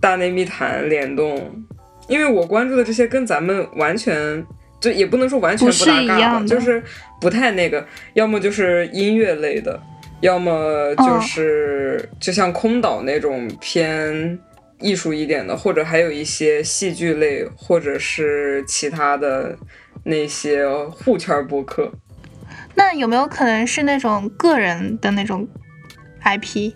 [0.00, 1.64] 大内密谈联动，
[2.08, 4.44] 因为我关注的这些跟咱们完全。
[4.80, 6.82] 就也不能说完全不搭嘎吧，就是
[7.20, 9.80] 不太那个，要么就是音乐类的，
[10.22, 14.36] 要么就是就像空岛那种偏
[14.82, 19.56] 艺术一点的，或者还有一些戏剧类，或者是其他的
[20.04, 21.92] 那些互圈播客。
[22.74, 25.48] 那有没有可能是那种个人的那种
[26.24, 26.72] IP？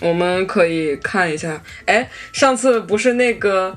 [0.00, 1.62] 我们可以看一下。
[1.86, 3.76] 哎，上次不是那个。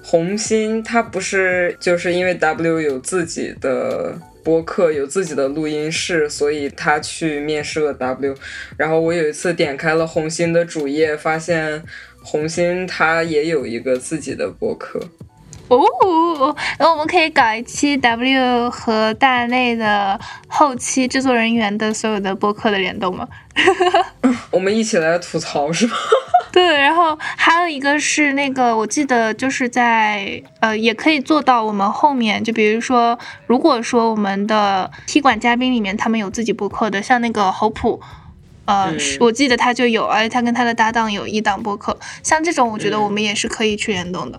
[0.00, 8.34] 红心他不是就是因为 W 有自己的播客，有自己的录音室，所以他去面试了 W。
[8.78, 11.82] 然后我有一次点开了红星的主页，发现
[12.22, 15.00] 红星他也有一个自己的博客。
[15.68, 23.28] 哦，那我们可以搞一期 W 和大内的后期制作人员的所有的播客的联动吗？
[24.50, 25.94] 我们一起来吐槽是吗？
[26.50, 38.00] 对，然后还有一个是那个，我记得就是在呃，也可以做到我们后面，就比如说，如果说我们的踢馆嘉宾里面他们有自己播客的，像那个侯普，
[38.68, 44.38] 呃，我记得他就有，而且他跟他的搭档有一档播客，像这种我觉得我们也是可以去联动的。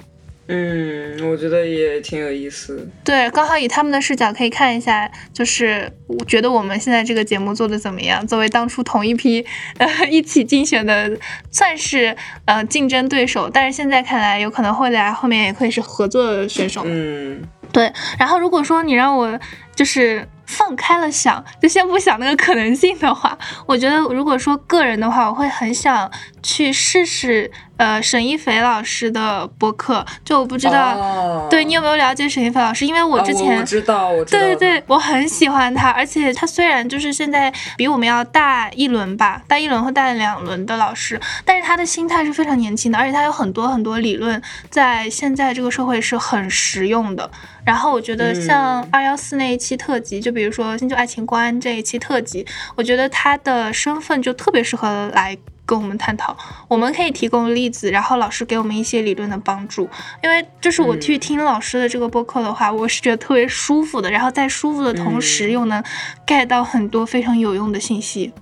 [0.51, 2.87] 嗯，我觉得也挺有意思。
[3.03, 8.25] 对，刚好以他们的视角可以看一下，就是我觉得我们现在这个节目做的怎么样？
[8.27, 9.45] 作为当初同一批
[9.77, 11.11] 呃一起竞选的，
[11.51, 12.15] 算是
[12.45, 16.83] 呃竞争对手，但是现在看来有可能会来后面也可以是合作的选手。
[16.85, 17.91] 嗯，对。
[18.19, 19.39] 然后如果说你让我
[19.75, 23.37] 就是放开了想，就先不想那个可能性的话，
[23.67, 26.09] 我觉得如果说个人的话，我会很想
[26.41, 27.51] 去试试。
[27.79, 32.85] 呃，沈一菲老师的播客，就我不知道，对你有没有了解沈一菲老师？
[32.85, 47.31] 因为我之前知道，我知道，对对对，我很喜欢他，而且他虽然就是现在比我们要大一轮吧，大一轮或大两轮的老师，但是他的心态是非常年轻的，而且他有很多很多理论，在现在这个社会是很实用的。
[47.63, 55.37] 然后我觉得像二幺四那一期特辑，就比如说新旧爱情观这一期特辑，我觉得他的身份就特别适合来。
[55.69, 56.35] 跟我们探讨，
[56.67, 59.87] 我们可以提供例子，然后老师给我们一些理论的帮助。
[60.23, 64.09] 因为就是我去听老师的这个播客的话，我是觉得特别舒服的。
[64.09, 65.83] 然后在舒服的同时，又能
[66.25, 68.33] get 到很多非常有用的信息。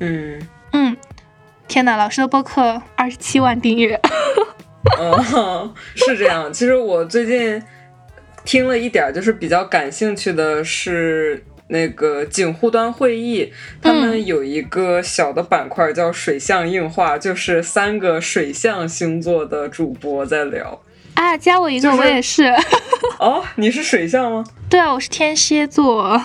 [0.00, 0.96] 嗯嗯，
[1.68, 4.00] 天哪，老师的播客二十七万订阅。
[4.98, 6.52] 嗯， 是这样。
[6.52, 7.62] 其实我最近
[8.44, 11.44] 听了一点，就是比较感兴趣的是。
[11.68, 20.80] 那个景户端会议，他们有一个小的板块叫水象硬化，就是三个水象星座的主播在聊。
[21.14, 22.44] 啊，加我一个，我也是。
[23.18, 24.44] 哦，你是水象吗？
[24.68, 26.20] 对啊，我是天蝎座。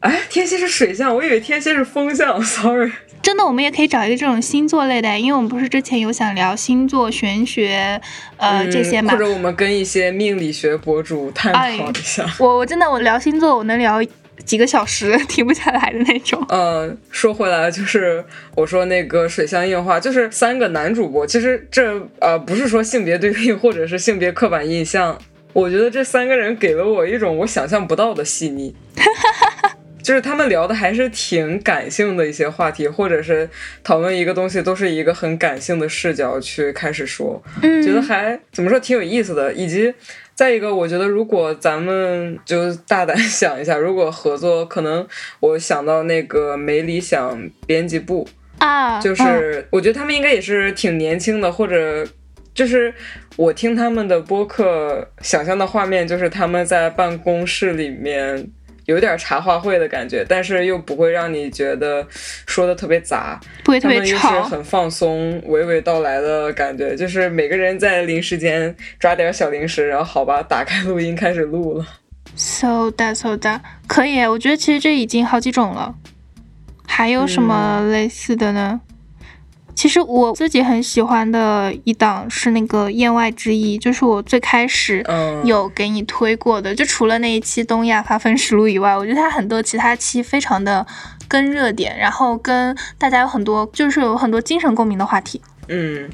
[0.00, 2.40] 哎，天蝎是水象，我以为天蝎是风象。
[2.40, 2.92] Sorry。
[3.20, 8.00] 真的，我们也可以找一个这种星座类的，因为我们不是之前有想聊星座玄学，
[8.36, 9.12] 呃，这些嘛。
[9.12, 12.24] 或者我们跟一些命理学博主探讨一下。
[12.38, 14.00] 我我真的我聊星座，我能聊。
[14.44, 16.44] 几个小时 停不下来的那种。
[16.48, 18.24] 嗯，说回来就是
[18.54, 21.26] 我说那个水象硬化，就是三个男主播。
[21.26, 25.18] 其实这呃不是说性别对立或者是性别刻板印象，
[25.52, 28.74] 我觉得这三个人给了我一种我想象不到的细腻。
[30.02, 33.46] 就是他们聊的还是挺感性的一些话题，或者是
[33.84, 39.92] 讨论一个东西，都是一个很感性的视角去开始说，觉得还怎么说挺有意思的，以及。
[40.38, 45.04] 再一个，我觉得如果咱们就大胆 想一下，如果合作，可能
[45.40, 48.24] 我想到那个没理想编辑部
[48.58, 52.06] 啊，就是我觉得他们应该也是挺年轻的，或者
[52.54, 52.94] 就是
[53.34, 58.48] 我听他们的播客，想象的画面就是他们在办公室里面。
[58.88, 66.96] 有点茶话会的感觉，但是又不会让你觉得说的特别杂，不会特别吵，很放松、娓娓道来的感觉。
[66.96, 71.86] 就是每个人在零时间抓点小零食，然后好吧，打开录音开始录了。
[72.34, 74.20] So that, so that，可以。
[74.22, 75.94] 我觉得其实这已经好几种了。
[76.86, 78.80] 还有什么类似的呢？
[79.78, 90.84] 其实我自己很喜欢的一档是那个《言外之意》，就是我最开始嗯，有给你推过的，就除了那一期东亚发分实录以外，我觉得它很多其他期非常的
[91.28, 95.40] 跟热点，然后跟大家有很多就是有很多精神共鸣的话题。
[95.68, 96.10] 嗯，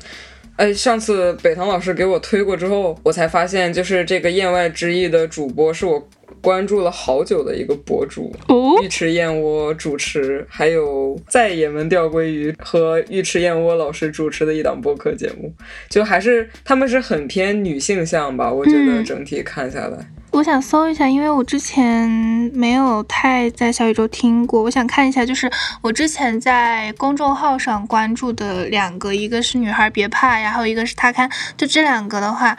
[0.56, 6.08] 哎，上次北堂老师给我推过之后，我才发现，就是这个言外之意的主播是我
[6.40, 15.52] 关注了好久的一个博主，哦尉迟燕窝主持，还有在也门钓鲑鱼和尉迟燕窝老师主持的一档播客节目，
[15.88, 19.04] 就还是他们是很偏女性向吧，我觉得嗯。
[19.04, 19.98] 整体看下来，
[20.34, 22.10] 我想搜一下，因为我之前
[22.52, 25.48] 没有太在小宇宙听过，我想看一下，就是
[25.80, 32.56] 我之前在公众号上关注的两个，一个是女孩别怕，然后一个是他看，就这两个的话。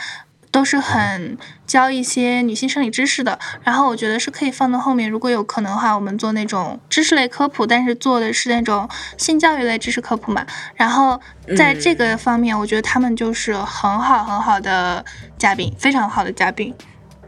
[0.52, 10.48] 都是很教一些女性生理知识的，然后我觉得是可以放到后面，如果有可能的话，我们做那种知识类科普，但是做的是那种性教育类知识科普嘛。
[10.76, 11.20] 然后
[11.58, 15.04] 在这个方面，我觉得他们就是很好很好的
[15.38, 16.74] 嘉宾，非常好的嘉宾。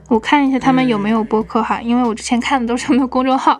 [0.07, 3.59] 我看一下他们有没有播客哈，因为我之前看的都是他们的公众号，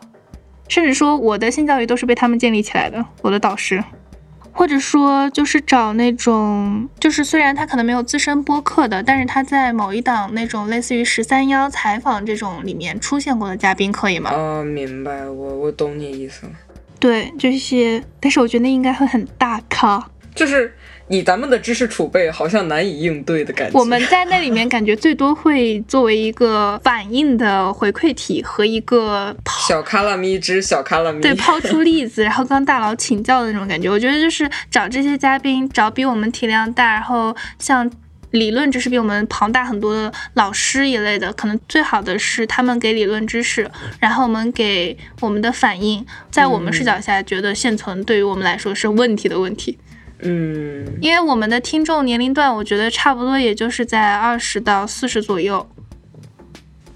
[0.68, 3.84] 甚至说我的性教育都是被他们建立起来的，我的导师。
[4.54, 14.32] 或者说就是找那种，就是虽然他可能没有自身播客的，但是他在某一档那种类似于十三幺采访这种里面出现过的嘉宾，可以吗？
[14.32, 16.52] 啊，明白，我我懂你意思了，
[17.00, 20.04] 对，这些，但是我觉得那应该会很大咖。
[20.34, 20.74] 就是
[21.10, 23.80] 以咱们的知识储备，好像难以应对的感觉。
[23.80, 29.36] 我们在那里面感觉最多会作为一个反应的回馈体和一个
[29.68, 33.90] 小卡拉咪之小卡拉咪，对，抛出例子，然后跟大佬请教的那种感觉。
[33.90, 37.90] 我觉得就是找这些嘉宾，找比我们体量大，然后像
[38.32, 49.78] 理论知识比我们庞大很多的老师一类的，可能最好的是他们给理论知识，然后我们给我们的反应，在我们视角下觉得现存对于我们来说是问题的问题。
[50.20, 55.68] 嗯，因为我们的听众年龄段，我觉得差不多也就是在二十到四十左右。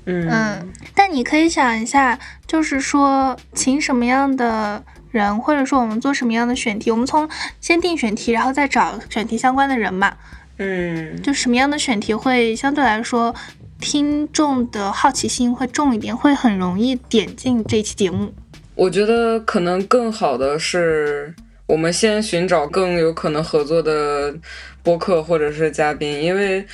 [0.06, 2.18] 嗯嗯，但你可以想一下，
[2.48, 10.14] 就是说请什么样的人，或者说我们做什么样的选题，我们从先定选题，然后再找选题相关的人嘛。
[10.58, 13.34] 嗯就什么样的选题会相对来说
[13.80, 18.34] 听众的好奇心会重一点，会很容易点进这期节目。
[18.76, 21.36] 我觉得可能更好的是，
[21.72, 24.36] 我们先寻找更有可能合作的
[24.84, 26.66] 播客或者是嘉宾，因为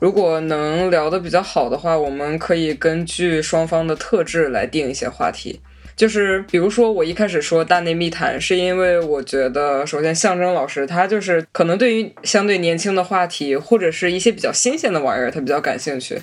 [0.00, 5.60] 如果能聊得比较好的话，我们可以根据双方的特质来定一些话题。
[5.94, 16.18] 就是比如说，我一开始说大内密谈，是因为我觉得，首先象征老师他就是可能对于相对年轻的话题，或者是一些比较新鲜的玩意儿，他比较感兴趣。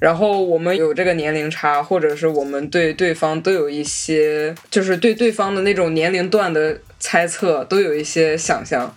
[0.00, 8.96] 然后我们有这个年龄差，或者是我们对对方都有一些，就是对对方的那种年龄段的猜测，都有一些想象。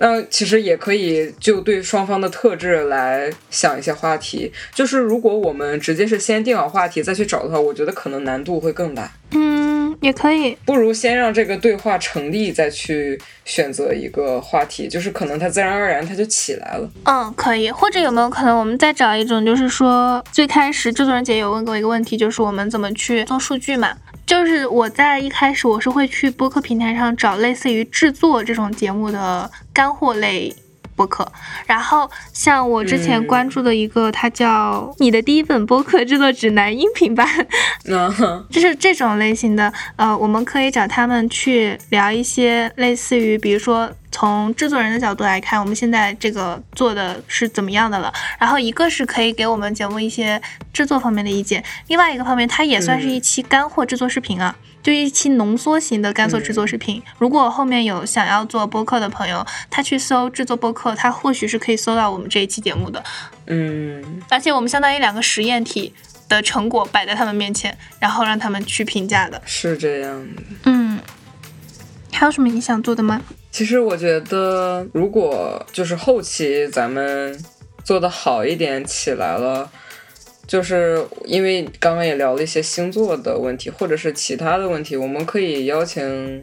[0.00, 4.52] 那其实也可以就对双方的特质来想一些话题。
[4.72, 9.10] 就是如果我们直接是先定好话题再去找的话，我觉得可能难度会更大。
[9.32, 10.56] 嗯，也可以。
[10.64, 16.90] 不如先让这个对话成立，再去选择一个话题，就是可能它自然而然它就起来了。
[17.04, 17.70] 嗯，可以。
[17.70, 23.96] 或者有没有可能我们再找一种，就是说最开始制作人姐有问过一个问题，就是我们怎么去做数据嘛？
[24.26, 30.54] 就是我在一开始我是会去播客平台上找类似于制作这种节目的干货类
[30.98, 31.30] 播客，
[31.66, 33.28] 然后像我之前嗯。
[33.28, 37.28] 关注的一个，它叫《你的第一本播客制作指南》音频版，
[37.84, 38.08] 那
[38.50, 48.10] 就是这种类型的，呃，我们可以找他们去聊一些类似于，比如说从制作人的角度来看，我们现在这个做的是怎么样的了。
[48.38, 50.40] 然后一个是可以给我们节目一些
[50.72, 54.56] 制作方面的意见，另外一个方面，它也算是一期干货制作视频啊，
[54.88, 57.02] 就一期浓缩型的干货制作视频。
[57.18, 63.04] 如果后面有想要做播客的朋友，他去搜制作播客，他或许是可以搜到我们这一期节目的。
[63.48, 65.92] 嗯，而且我们相当于两个实验体
[66.26, 69.42] 的成果摆在他们面前，然后让他们去评价的。
[69.44, 70.42] 是这样的。
[70.64, 70.98] 嗯，
[72.10, 73.20] 还有什么你想做的吗？
[73.50, 77.38] 其实我觉得，如果就是后期咱们
[77.84, 79.70] 做的好一点起来了，
[80.48, 86.42] 就是因为刚刚也聊了一些星座的问题，或者是其他的问题，我们可以邀请，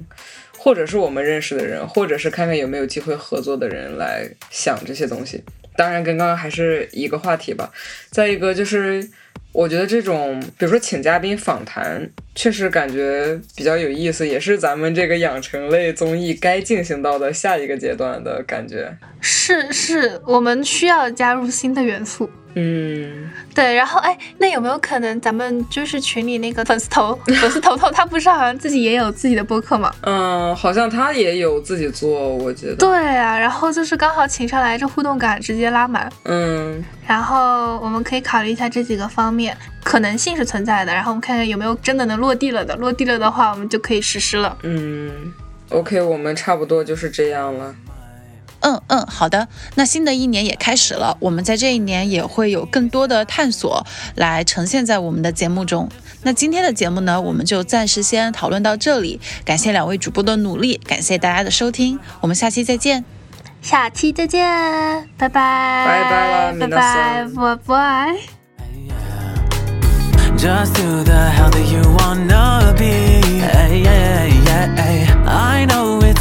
[0.58, 5.44] 或者是我们认识的人，或者是看看有没有机会合作的人来想这些东西。
[5.76, 7.72] 当然，跟刚刚还是一个话题吧。
[8.12, 9.10] 再一个就是，
[9.52, 18.96] 我觉得这种，比如说请嘉宾访谈，确实感觉比较有意思，也是咱们这个养成类综艺该进行到的下一个阶段的感觉。
[19.20, 22.30] 是是，我们需要加入新的元素。
[22.58, 29.94] 嗯，对，然后哎，那有没有可能咱们就是群里那个粉丝头 粉丝头头，他不是好像自己也有自己的播客吗？
[30.04, 32.76] 嗯，好像他也有自己做，我觉得。
[32.78, 36.10] 对啊，然后就是刚好请上来，这互动感直接拉满。
[36.24, 44.58] 嗯，然后我们可以考虑一下这几个方面，可能性是存在的，然后我们看看有没有真的能落地了的，落地了的话，我们就可以实施了。
[44.64, 45.12] 嗯
[45.72, 47.76] ，OK，我们差不多就是这样了。
[48.66, 49.48] 嗯嗯，好的。
[49.76, 53.86] 那新的一年也开始了，我们在这一年也会有更多的探索
[54.16, 55.88] 来呈现在我们的节目中。
[56.24, 59.22] 那今天的节目呢，我们就暂时先讨论到这里。
[59.46, 63.06] 感谢两位主播的努力，感谢大家的收听，我们下期再见。
[63.62, 64.44] 下期再见，
[65.16, 68.16] 拜拜，拜拜了，拜拜，拜拜。
[70.38, 73.22] Just do the hell that you wanna be.
[73.42, 75.15] Hey, yeah, yeah, hey.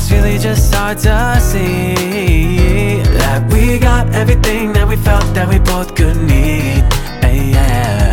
[0.05, 5.59] It's really just hard to see that we got everything that we felt that we
[5.59, 6.85] both could need.
[7.23, 8.13] Yeah.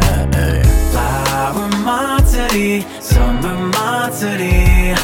[0.91, 4.95] Flower Matsuri, summer Matsuri.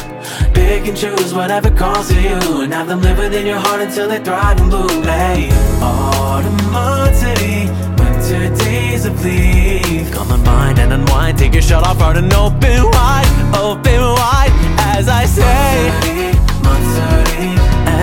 [0.54, 4.08] Pick and choose whatever calls to you and have them live within your heart until
[4.08, 5.02] they thrive and bloom.
[5.02, 5.50] Hey,
[5.82, 7.68] autumn Matsuri,
[8.00, 10.10] winter days of leaf.
[10.14, 11.36] Calm the mind and unwind.
[11.36, 14.52] Take your shirt off hard and open wide, open wide.
[14.96, 16.27] As I say,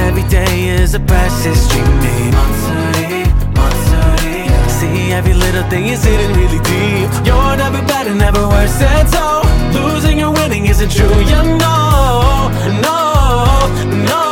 [0.05, 1.85] Every day is a precious dream.
[4.77, 7.09] See every little thing is hidden really deep.
[7.25, 9.43] You're never better, never worse at all.
[9.73, 12.51] Losing or winning isn't true, you know.
[12.81, 13.67] No,
[14.09, 14.24] no.